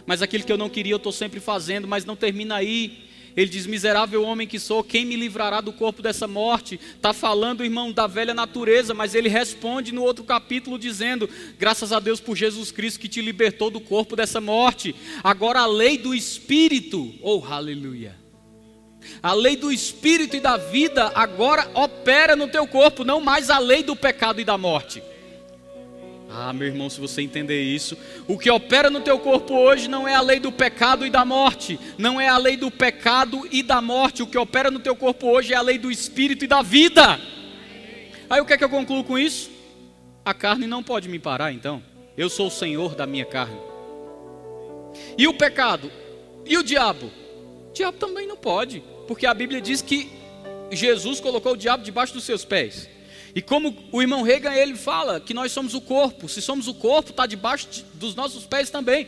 [0.04, 3.08] Mas aquilo que eu não queria, eu estou sempre fazendo, mas não termina aí.
[3.38, 6.80] Ele diz: Miserável homem que sou, quem me livrará do corpo dessa morte?
[6.96, 11.30] Está falando, irmão, da velha natureza, mas ele responde no outro capítulo dizendo:
[11.60, 14.96] Graças a Deus por Jesus Cristo que te libertou do corpo dessa morte.
[15.24, 18.19] Agora a lei do Espírito, oh aleluia.
[19.22, 23.60] A lei do Espírito e da vida agora opera no teu corpo, não mais a
[23.60, 25.02] lei do pecado e da morte.
[26.32, 27.98] Ah, meu irmão, se você entender isso,
[28.28, 31.26] o que opera no teu corpo hoje não é a lei do pecado e da
[31.26, 34.96] morte, não é a lei do pecado e da morte, o que opera no teu
[34.96, 37.20] corpo hoje é a lei do espírito e da vida.
[38.30, 39.50] Aí o que é que eu concluo com isso?
[40.24, 41.82] A carne não pode me parar, então.
[42.16, 43.58] Eu sou o senhor da minha carne.
[45.18, 45.92] E o pecado?
[46.46, 47.12] E o diabo?
[47.80, 50.12] Diabo também não pode, porque a Bíblia diz que
[50.70, 52.90] Jesus colocou o diabo debaixo dos seus pés.
[53.34, 56.74] E como o irmão Reagan ele fala que nós somos o corpo, se somos o
[56.74, 59.08] corpo, está debaixo de, dos nossos pés também.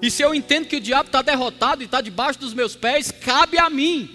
[0.00, 3.10] E se eu entendo que o diabo está derrotado e está debaixo dos meus pés,
[3.10, 4.08] cabe a mim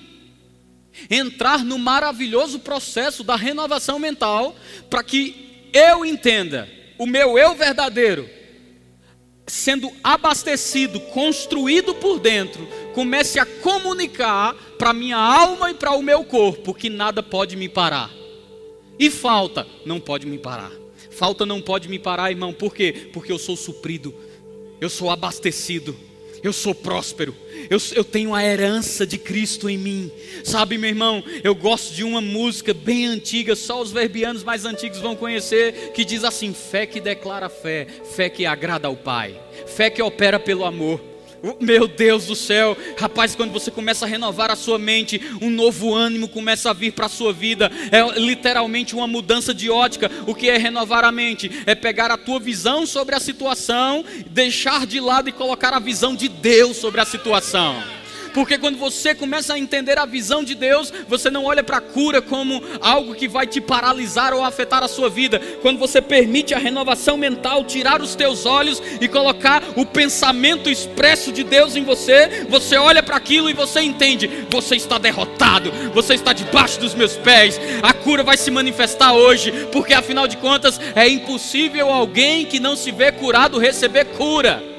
[1.09, 4.55] entrar no maravilhoso processo da renovação mental
[4.89, 8.37] para que eu entenda o meu eu verdadeiro
[9.47, 12.67] sendo abastecido, construído por dentro,
[12.97, 17.69] comece a comunicar para minha alma e para o meu corpo que nada pode me
[17.69, 18.09] parar.
[18.97, 20.71] E falta não pode me parar.
[21.11, 22.51] Falta não pode me parar, irmão.
[22.51, 23.09] Por quê?
[23.13, 24.15] Porque eu sou suprido,
[24.81, 25.95] eu sou abastecido,
[26.41, 27.35] eu sou próspero,
[27.69, 30.11] eu, eu, tenho a herança de Cristo em mim.
[30.43, 34.97] Sabe, meu irmão, eu gosto de uma música bem antiga, só os verbianos mais antigos
[34.97, 37.85] vão conhecer, que diz assim: fé que declara fé,
[38.15, 41.16] fé que agrada ao Pai, fé que opera pelo amor.
[41.59, 45.93] Meu Deus do céu, rapaz, quando você começa a renovar a sua mente, um novo
[45.93, 47.71] ânimo começa a vir para a sua vida.
[47.91, 50.09] É literalmente uma mudança de ótica.
[50.25, 51.51] O que é renovar a mente?
[51.65, 56.15] É pegar a tua visão sobre a situação, deixar de lado e colocar a visão
[56.15, 57.96] de Deus sobre a situação.
[58.37, 61.81] Porque quando você começa a entender a visão de Deus, você não olha para a
[61.81, 65.39] cura como algo que vai te paralisar ou afetar a sua vida.
[65.63, 71.31] Quando você permite a renovação mental, tirar os teus olhos e colocar o pensamento expresso
[71.31, 76.13] de Deus em você, você olha para aquilo e você entende: você está derrotado, você
[76.13, 77.59] está debaixo dos meus pés.
[77.81, 82.75] A cura vai se manifestar hoje, porque afinal de contas é impossível alguém que não
[82.75, 84.76] se vê curado receber cura.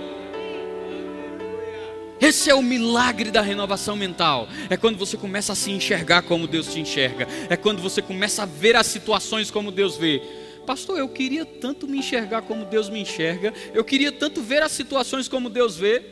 [2.20, 4.48] Esse é o milagre da renovação mental.
[4.68, 7.28] É quando você começa a se enxergar como Deus te enxerga.
[7.48, 10.20] É quando você começa a ver as situações como Deus vê.
[10.66, 13.54] Pastor, eu queria tanto me enxergar como Deus me enxerga.
[13.72, 16.02] Eu queria tanto ver as situações como Deus vê.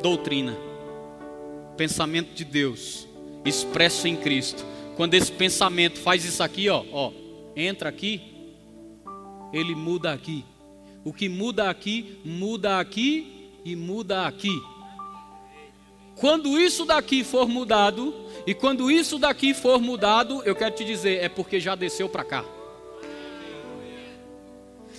[0.00, 0.56] Doutrina.
[1.76, 3.08] Pensamento de Deus
[3.44, 4.64] expresso em Cristo.
[4.96, 7.12] Quando esse pensamento faz isso aqui, ó, ó,
[7.54, 8.20] entra aqui,
[9.52, 10.44] ele muda aqui.
[11.04, 14.62] O que muda aqui, muda aqui e muda aqui.
[16.16, 18.14] Quando isso daqui for mudado,
[18.46, 22.24] e quando isso daqui for mudado, eu quero te dizer, é porque já desceu para
[22.24, 22.44] cá.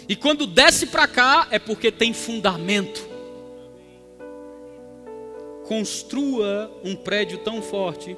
[0.07, 3.07] E quando desce para cá, é porque tem fundamento.
[5.67, 8.17] Construa um prédio tão forte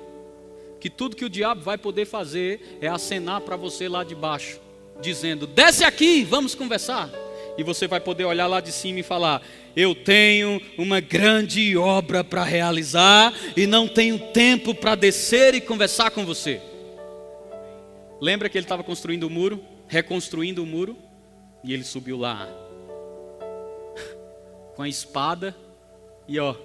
[0.79, 4.59] que tudo que o diabo vai poder fazer é acenar para você lá de baixo,
[5.01, 7.09] dizendo: desce aqui, vamos conversar
[7.57, 9.41] e você vai poder olhar lá de cima e falar:
[9.75, 16.11] Eu tenho uma grande obra para realizar e não tenho tempo para descer e conversar
[16.11, 16.61] com você.
[18.19, 20.95] Lembra que ele estava construindo o muro, reconstruindo o muro,
[21.63, 22.47] e ele subiu lá
[24.75, 25.55] com a espada
[26.27, 26.55] e ó,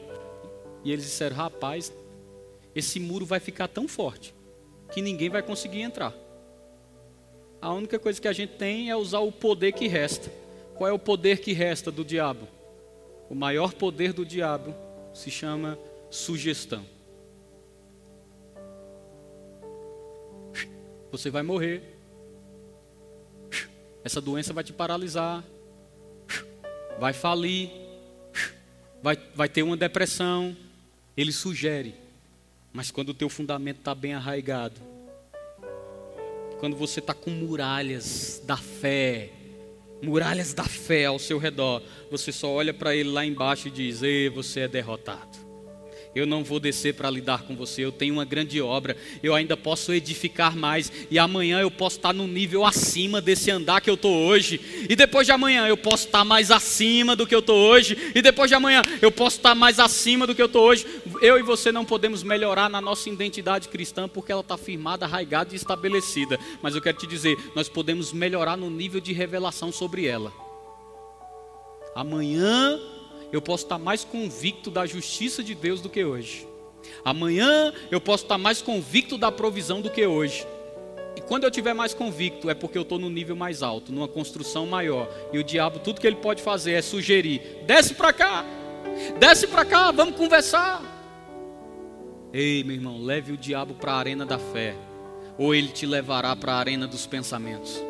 [0.85, 1.93] e eles disseram: Rapaz,
[2.75, 4.35] esse muro vai ficar tão forte
[4.93, 6.15] que ninguém vai conseguir entrar.
[7.61, 10.31] A única coisa que a gente tem é usar o poder que resta.
[10.77, 12.47] Qual é o poder que resta do diabo?
[13.31, 14.75] O maior poder do diabo
[15.13, 15.79] se chama
[16.11, 16.85] sugestão.
[21.11, 21.83] Você vai morrer.
[24.05, 25.43] Essa doença vai te paralisar.
[26.99, 27.71] Vai falir.
[29.03, 30.55] vai, vai ter uma depressão.
[31.17, 31.95] Ele sugere.
[32.71, 34.79] Mas quando o teu fundamento está bem arraigado,
[36.61, 39.31] quando você está com muralhas da fé,
[40.03, 44.03] muralhas da fé ao seu redor, você só olha para ele lá embaixo e diz:
[44.03, 45.46] Ei, você é derrotado
[46.17, 47.85] eu não vou descer para lidar com você.
[47.85, 52.15] Eu tenho uma grande obra, eu ainda posso edificar mais, e amanhã eu posso estar
[52.15, 54.59] no nível acima desse andar que eu estou hoje,
[54.89, 58.23] e depois de amanhã eu posso estar mais acima do que eu estou hoje, e
[58.23, 60.87] depois de amanhã eu posso estar mais acima do que eu estou hoje.
[61.21, 65.53] Eu e você não podemos melhorar na nossa identidade cristã porque ela está firmada, arraigada
[65.53, 70.07] e estabelecida, mas eu quero te dizer, nós podemos melhorar no nível de revelação sobre
[70.07, 70.33] ela.
[71.95, 72.81] Amanhã
[73.33, 76.47] eu posso estar mais convicto da justiça de Deus do que hoje.
[77.05, 80.47] Amanhã eu posso estar mais convicto da provisão do que hoje.
[81.17, 84.07] E quando eu tiver mais convicto, é porque eu estou no nível mais alto, numa
[84.07, 85.09] construção maior.
[85.33, 88.45] E o diabo, tudo que ele pode fazer é sugerir: desce para cá,
[89.19, 90.83] desce para cá, vamos conversar.
[92.33, 94.77] Ei, meu irmão, leve o diabo para a arena da fé,
[95.39, 97.83] ou ele te levará para a arena dos pensamentos.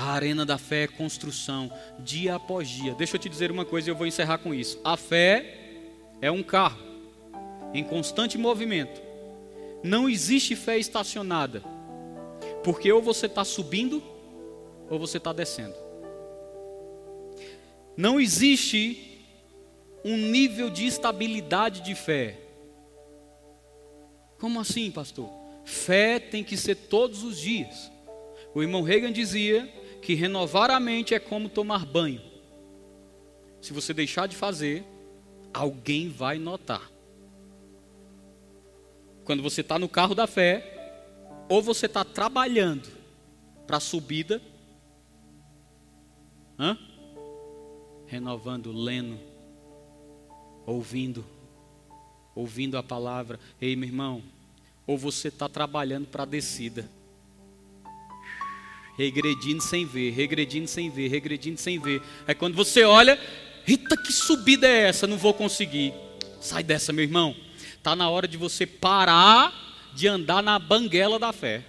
[0.00, 2.94] A arena da fé é construção, dia após dia.
[2.94, 4.80] Deixa eu te dizer uma coisa e eu vou encerrar com isso.
[4.82, 5.58] A fé
[6.22, 6.80] é um carro
[7.74, 8.98] em constante movimento.
[9.84, 11.62] Não existe fé estacionada,
[12.64, 14.02] porque ou você está subindo
[14.88, 15.74] ou você está descendo.
[17.94, 19.22] Não existe
[20.02, 22.38] um nível de estabilidade de fé.
[24.38, 25.28] Como assim, pastor?
[25.66, 27.92] Fé tem que ser todos os dias.
[28.54, 32.20] O irmão Reagan dizia que renovar a mente é como tomar banho.
[33.60, 34.84] Se você deixar de fazer,
[35.52, 36.90] alguém vai notar.
[39.24, 40.76] Quando você está no carro da fé,
[41.48, 42.88] ou você está trabalhando
[43.66, 44.40] para a subida,
[46.58, 46.78] hã?
[48.06, 49.18] renovando, lendo,
[50.66, 51.24] ouvindo,
[52.34, 53.38] ouvindo a palavra.
[53.60, 54.22] Ei, meu irmão,
[54.86, 56.88] ou você está trabalhando para a descida
[59.00, 62.02] regredindo sem ver, regredindo sem ver, regredindo sem ver.
[62.26, 63.18] É quando você olha,
[63.66, 65.06] eita, que subida é essa?
[65.06, 65.94] Não vou conseguir.
[66.38, 67.34] Sai dessa, meu irmão.
[67.78, 69.54] Está na hora de você parar
[69.94, 71.62] de andar na banguela da fé.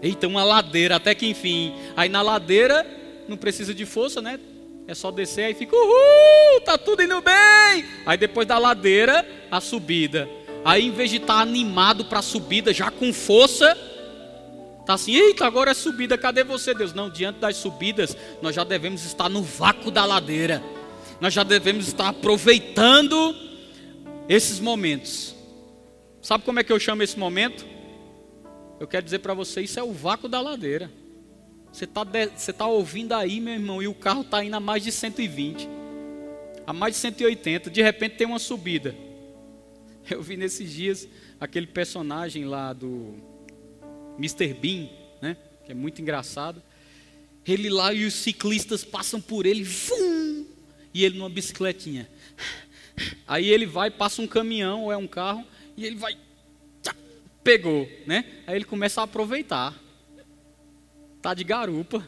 [0.00, 1.74] Eita, uma ladeira, até que enfim.
[1.94, 2.86] Aí na ladeira,
[3.28, 4.40] não precisa de força, né?
[4.88, 7.84] É só descer, aí fica, uhul, tá tudo indo bem.
[8.06, 10.26] Aí depois da ladeira, a subida.
[10.64, 13.76] Aí em vez de estar tá animado para a subida, já com força,
[14.82, 16.92] Está assim, eita, agora é subida, cadê você, Deus?
[16.92, 20.60] Não, diante das subidas, nós já devemos estar no vácuo da ladeira,
[21.20, 23.34] nós já devemos estar aproveitando
[24.28, 25.36] esses momentos.
[26.20, 27.64] Sabe como é que eu chamo esse momento?
[28.80, 30.90] Eu quero dizer para você, isso é o vácuo da ladeira.
[31.72, 34.82] Você está você tá ouvindo aí, meu irmão, e o carro está indo a mais
[34.82, 35.68] de 120,
[36.66, 38.96] a mais de 180, de repente tem uma subida.
[40.10, 41.08] Eu vi nesses dias
[41.38, 43.14] aquele personagem lá do
[44.18, 44.54] Mr.
[44.54, 44.88] Bean,
[45.20, 45.36] né?
[45.64, 46.62] Que é muito engraçado.
[47.46, 50.46] Ele lá e os ciclistas passam por ele, vum,
[50.94, 52.08] e ele numa bicicletinha.
[53.26, 55.44] Aí ele vai, passa um caminhão ou é um carro,
[55.76, 56.16] e ele vai,
[56.82, 56.94] tchá,
[57.42, 58.24] pegou, né?
[58.46, 59.74] Aí ele começa a aproveitar.
[61.20, 62.06] Tá de garupa.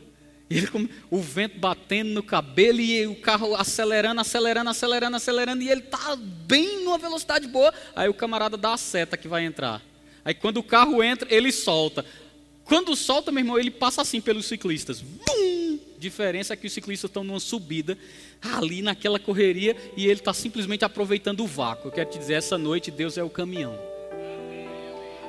[0.50, 0.68] Ele,
[1.10, 6.14] o vento batendo no cabelo e o carro acelerando, acelerando, acelerando, acelerando, e ele tá
[6.16, 7.72] bem numa velocidade boa.
[7.96, 9.82] Aí o camarada dá a seta que vai entrar.
[10.24, 12.04] Aí quando o carro entra, ele solta.
[12.64, 15.00] Quando solta, meu irmão, ele passa assim pelos ciclistas.
[15.00, 15.78] Vum!
[15.98, 17.96] Diferença é que os ciclistas estão numa subida,
[18.40, 21.88] ali naquela correria, e ele está simplesmente aproveitando o vácuo.
[21.88, 23.78] Eu quero te dizer, essa noite Deus é o caminhão.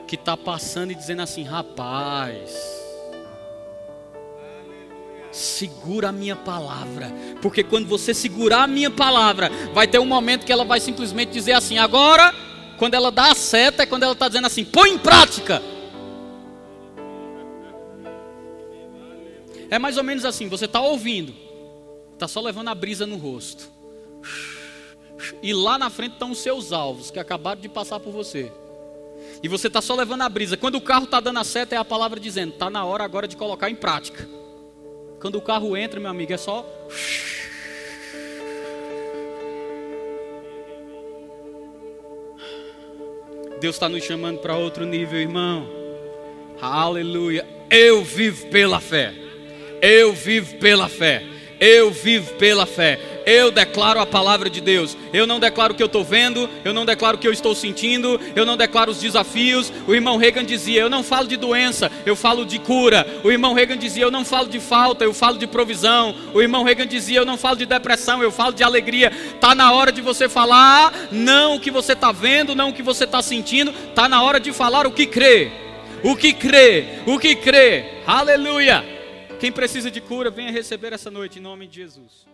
[0.07, 2.75] Que está passando e dizendo assim, rapaz
[5.35, 10.45] segura a minha palavra, porque quando você segurar a minha palavra, vai ter um momento
[10.45, 12.33] que ela vai simplesmente dizer assim: agora
[12.77, 15.61] quando ela dá a seta, é quando ela está dizendo assim: põe em prática.
[19.69, 21.33] É mais ou menos assim: você está ouvindo,
[22.13, 23.69] está só levando a brisa no rosto.
[25.41, 28.51] E lá na frente estão os seus alvos, que acabaram de passar por você.
[29.41, 30.57] E você está só levando a brisa.
[30.57, 33.27] Quando o carro está dando a seta, é a palavra dizendo: está na hora agora
[33.27, 34.27] de colocar em prática.
[35.19, 36.65] Quando o carro entra, meu amigo, é só.
[43.59, 45.67] Deus está nos chamando para outro nível, irmão.
[46.61, 47.45] Aleluia.
[47.69, 49.13] Eu vivo pela fé.
[49.81, 51.23] Eu vivo pela fé.
[51.59, 52.99] Eu vivo pela fé.
[53.25, 54.95] Eu declaro a palavra de Deus.
[55.11, 57.55] Eu não declaro o que eu estou vendo, eu não declaro o que eu estou
[57.55, 59.73] sentindo, eu não declaro os desafios.
[59.87, 63.07] O irmão Reagan dizia: Eu não falo de doença, eu falo de cura.
[63.23, 66.15] O irmão Reagan dizia: Eu não falo de falta, eu falo de provisão.
[66.33, 69.11] O irmão Reagan dizia: Eu não falo de depressão, eu falo de alegria.
[69.33, 72.83] Está na hora de você falar, não o que você está vendo, não o que
[72.83, 75.51] você está sentindo, está na hora de falar o que crê.
[76.03, 77.85] O que crê, o que crê.
[78.05, 78.94] Aleluia.
[79.45, 82.25] Quem precisa de cura, venha receber essa noite em nome de Jesus.